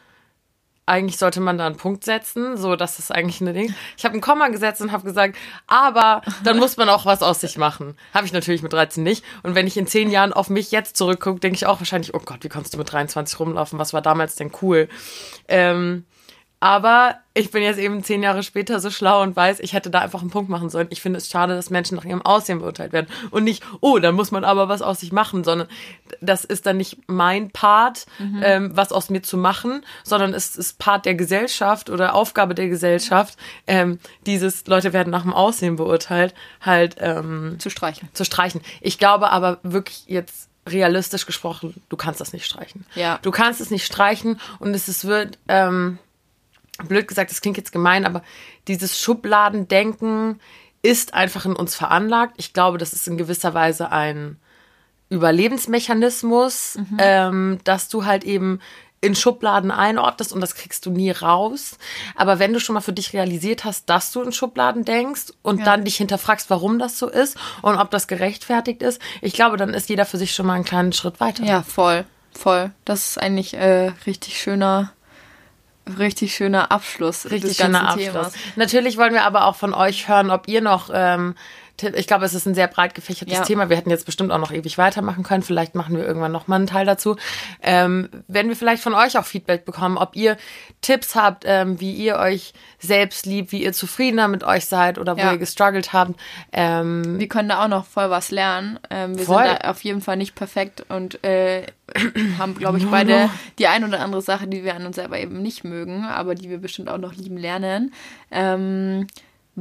[0.89, 3.73] eigentlich sollte man da einen Punkt setzen, so das ist eigentlich ein Ding.
[3.97, 5.37] Ich habe ein Komma gesetzt und habe gesagt,
[5.67, 7.95] aber dann muss man auch was aus sich machen.
[8.13, 9.23] Habe ich natürlich mit 13 nicht.
[9.43, 12.21] Und wenn ich in zehn Jahren auf mich jetzt zurückgucke, denke ich auch wahrscheinlich, oh
[12.23, 13.79] Gott, wie konntest du mit 23 rumlaufen?
[13.79, 14.89] Was war damals denn cool?
[15.47, 16.05] Ähm,
[16.59, 19.99] aber ich bin jetzt eben zehn Jahre später so schlau und weiß, ich hätte da
[19.99, 20.87] einfach einen Punkt machen sollen.
[20.89, 23.07] Ich finde es schade, dass Menschen nach ihrem Aussehen beurteilt werden.
[23.31, 25.69] Und nicht, oh, dann muss man aber was aus sich machen, sondern
[26.19, 28.41] das ist dann nicht mein Part, mhm.
[28.43, 32.67] ähm, was aus mir zu machen, sondern es ist Part der Gesellschaft oder Aufgabe der
[32.67, 38.09] Gesellschaft, ähm, dieses Leute werden nach dem Aussehen beurteilt, halt ähm, zu streichen.
[38.13, 38.59] Zu streichen.
[38.81, 42.85] Ich glaube aber wirklich jetzt realistisch gesprochen, du kannst das nicht streichen.
[42.95, 43.17] Ja.
[43.21, 45.37] Du kannst es nicht streichen und es, es wird.
[45.47, 45.99] Ähm,
[46.87, 48.23] blöd gesagt, das klingt jetzt gemein, aber
[48.67, 50.39] dieses Schubladendenken
[50.81, 52.35] ist einfach in uns veranlagt.
[52.37, 54.37] Ich glaube, das ist in gewisser Weise ein
[55.09, 56.97] Überlebensmechanismus, mhm.
[56.99, 58.59] ähm, dass du halt eben
[59.01, 61.77] in Schubladen einordnest und das kriegst du nie raus.
[62.15, 65.59] Aber wenn du schon mal für dich realisiert hast, dass du in Schubladen denkst und
[65.59, 65.65] ja.
[65.65, 69.73] dann dich hinterfragst, warum das so ist und ob das gerechtfertigt ist, ich glaube, dann
[69.73, 71.43] ist jeder für sich schon mal einen kleinen Schritt weiter.
[71.43, 72.71] Ja, voll, voll.
[72.83, 74.91] Das ist eigentlich äh, richtig schöner
[75.97, 77.29] richtig schöner Abschluss.
[77.29, 78.11] Richtig schöner Abschluss.
[78.11, 78.33] Themas.
[78.55, 81.35] Natürlich wollen wir aber auch von euch hören, ob ihr noch ähm,
[81.83, 83.43] ich glaube, es ist ein sehr breit gefächertes ja.
[83.43, 83.69] Thema.
[83.69, 85.43] Wir hätten jetzt bestimmt auch noch ewig weitermachen können.
[85.43, 87.15] Vielleicht machen wir irgendwann noch mal einen Teil dazu.
[87.61, 90.37] Ähm, wenn wir vielleicht von euch auch Feedback bekommen, ob ihr
[90.81, 95.15] Tipps habt, ähm, wie ihr euch selbst liebt, wie ihr zufriedener mit euch seid oder
[95.17, 95.31] wo ja.
[95.33, 96.19] ihr gestruggelt habt.
[96.51, 98.79] Ähm, wir können da auch noch voll was lernen.
[98.89, 99.43] Ähm, wir voll.
[99.43, 101.65] sind da auf jeden Fall nicht perfekt und äh,
[102.37, 105.41] haben, glaube ich, beide die ein oder andere Sache, die wir an uns selber eben
[105.41, 107.93] nicht mögen, aber die wir bestimmt auch noch lieben lernen.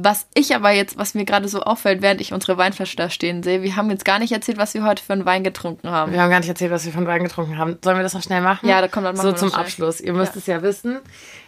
[0.01, 3.43] Was ich aber jetzt, was mir gerade so auffällt, während ich unsere Weinflasche da stehen
[3.43, 6.13] sehe, wir haben jetzt gar nicht erzählt, was wir heute für einen Wein getrunken haben.
[6.13, 7.77] Wir haben gar nicht erzählt, was wir für einen Wein getrunken haben.
[7.83, 8.67] Sollen wir das noch schnell machen?
[8.67, 9.23] Ja, da kommt dann mal.
[9.23, 9.99] So zum Abschluss.
[9.99, 10.39] Ihr müsst ja.
[10.39, 10.99] es ja wissen.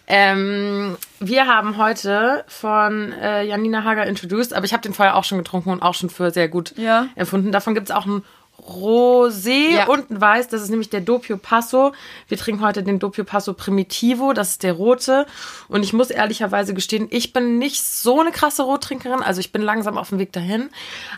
[0.08, 5.24] Ähm, wir haben heute von äh, Janina Hager introduced, aber ich habe den vorher auch
[5.24, 7.08] schon getrunken und auch schon für sehr gut ja.
[7.16, 7.54] empfunden.
[7.54, 8.26] Davon gibt es auch einen
[8.62, 9.88] Rosé ja.
[9.88, 10.48] und ein Weiß.
[10.48, 11.94] Das ist nämlich der Doppio Passo.
[12.28, 14.34] Wir trinken heute den Doppio Passo Primitivo.
[14.34, 15.26] Das ist der rote.
[15.68, 19.22] Und ich muss ehrlicherweise gestehen, ich bin nicht so eine krasse Rottrinkerin.
[19.22, 20.70] Also ich bin langsam auf dem Weg dahin.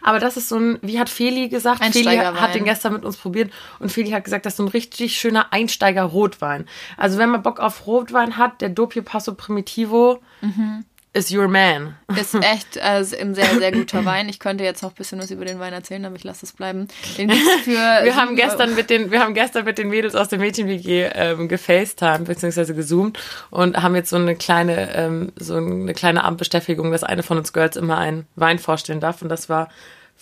[0.01, 1.83] Aber das ist so ein, wie hat Feli gesagt?
[1.83, 3.51] Feli hat den gestern mit uns probiert.
[3.79, 6.65] Und Feli hat gesagt, das ist so ein richtig schöner Einsteiger-Rotwein.
[6.97, 10.21] Also wenn man Bock auf Rotwein hat, der Doppio Passo Primitivo.
[10.41, 11.95] Mhm is your man.
[12.19, 14.27] Ist echt also ein sehr, sehr guter Wein.
[14.29, 16.53] Ich könnte jetzt noch ein bisschen was über den Wein erzählen, aber ich lasse es
[16.53, 16.87] bleiben.
[17.17, 17.29] Den
[17.63, 21.09] für wir, haben gestern mit den, wir haben gestern mit den Mädels aus der Mädchen-WG
[21.13, 23.19] ähm, gefacetimed, beziehungsweise gezoomt
[23.51, 27.53] und haben jetzt so eine kleine, ähm, so eine kleine Abendbeschäftigung, dass eine von uns
[27.53, 29.21] Girls immer einen Wein vorstellen darf.
[29.21, 29.69] Und das war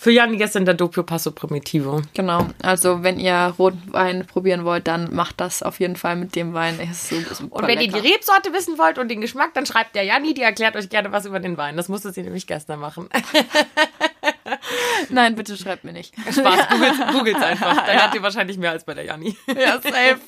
[0.02, 2.02] für Jan gestern der Doppio Passo Primitivo.
[2.12, 6.54] Genau, also wenn ihr Rotwein probieren wollt, dann macht das auf jeden Fall mit dem
[6.54, 6.80] Wein.
[6.80, 7.14] Ist so,
[7.48, 7.98] und wenn lecker.
[7.98, 10.88] ihr die Rebsorte wissen wollt und den Geschmack, dann schreibt der Janni, die erklärt euch
[10.88, 11.76] gerne was über den Wein.
[11.76, 13.08] Das musste sie nämlich gestern machen.
[15.08, 16.14] Nein, bitte schreibt mir nicht.
[16.30, 17.86] Spaß, googelt es einfach.
[17.86, 18.02] Dann ja.
[18.02, 19.36] habt ihr wahrscheinlich mehr als bei der Janni.
[19.46, 20.20] Ja, safe.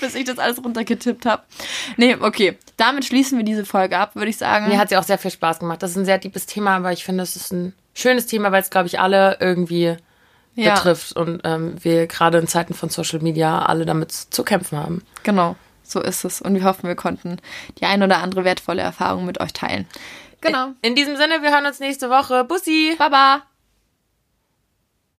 [0.00, 1.42] Bis ich das alles runtergetippt habe.
[1.96, 2.58] Nee, okay.
[2.76, 4.68] Damit schließen wir diese Folge ab, würde ich sagen.
[4.68, 5.82] Mir hat sie auch sehr viel Spaß gemacht.
[5.82, 8.62] Das ist ein sehr tiefes Thema, aber ich finde, es ist ein schönes Thema, weil
[8.62, 9.96] es, glaube ich, alle irgendwie
[10.54, 10.74] ja.
[10.74, 15.02] betrifft und ähm, wir gerade in Zeiten von Social Media alle damit zu kämpfen haben.
[15.22, 16.40] Genau, so ist es.
[16.40, 17.38] Und wir hoffen, wir konnten
[17.78, 19.86] die ein oder andere wertvolle Erfahrung mit euch teilen.
[20.40, 20.66] Genau.
[20.82, 22.44] In, in diesem Sinne, wir hören uns nächste Woche.
[22.44, 22.94] Bussi.
[22.98, 23.42] Baba.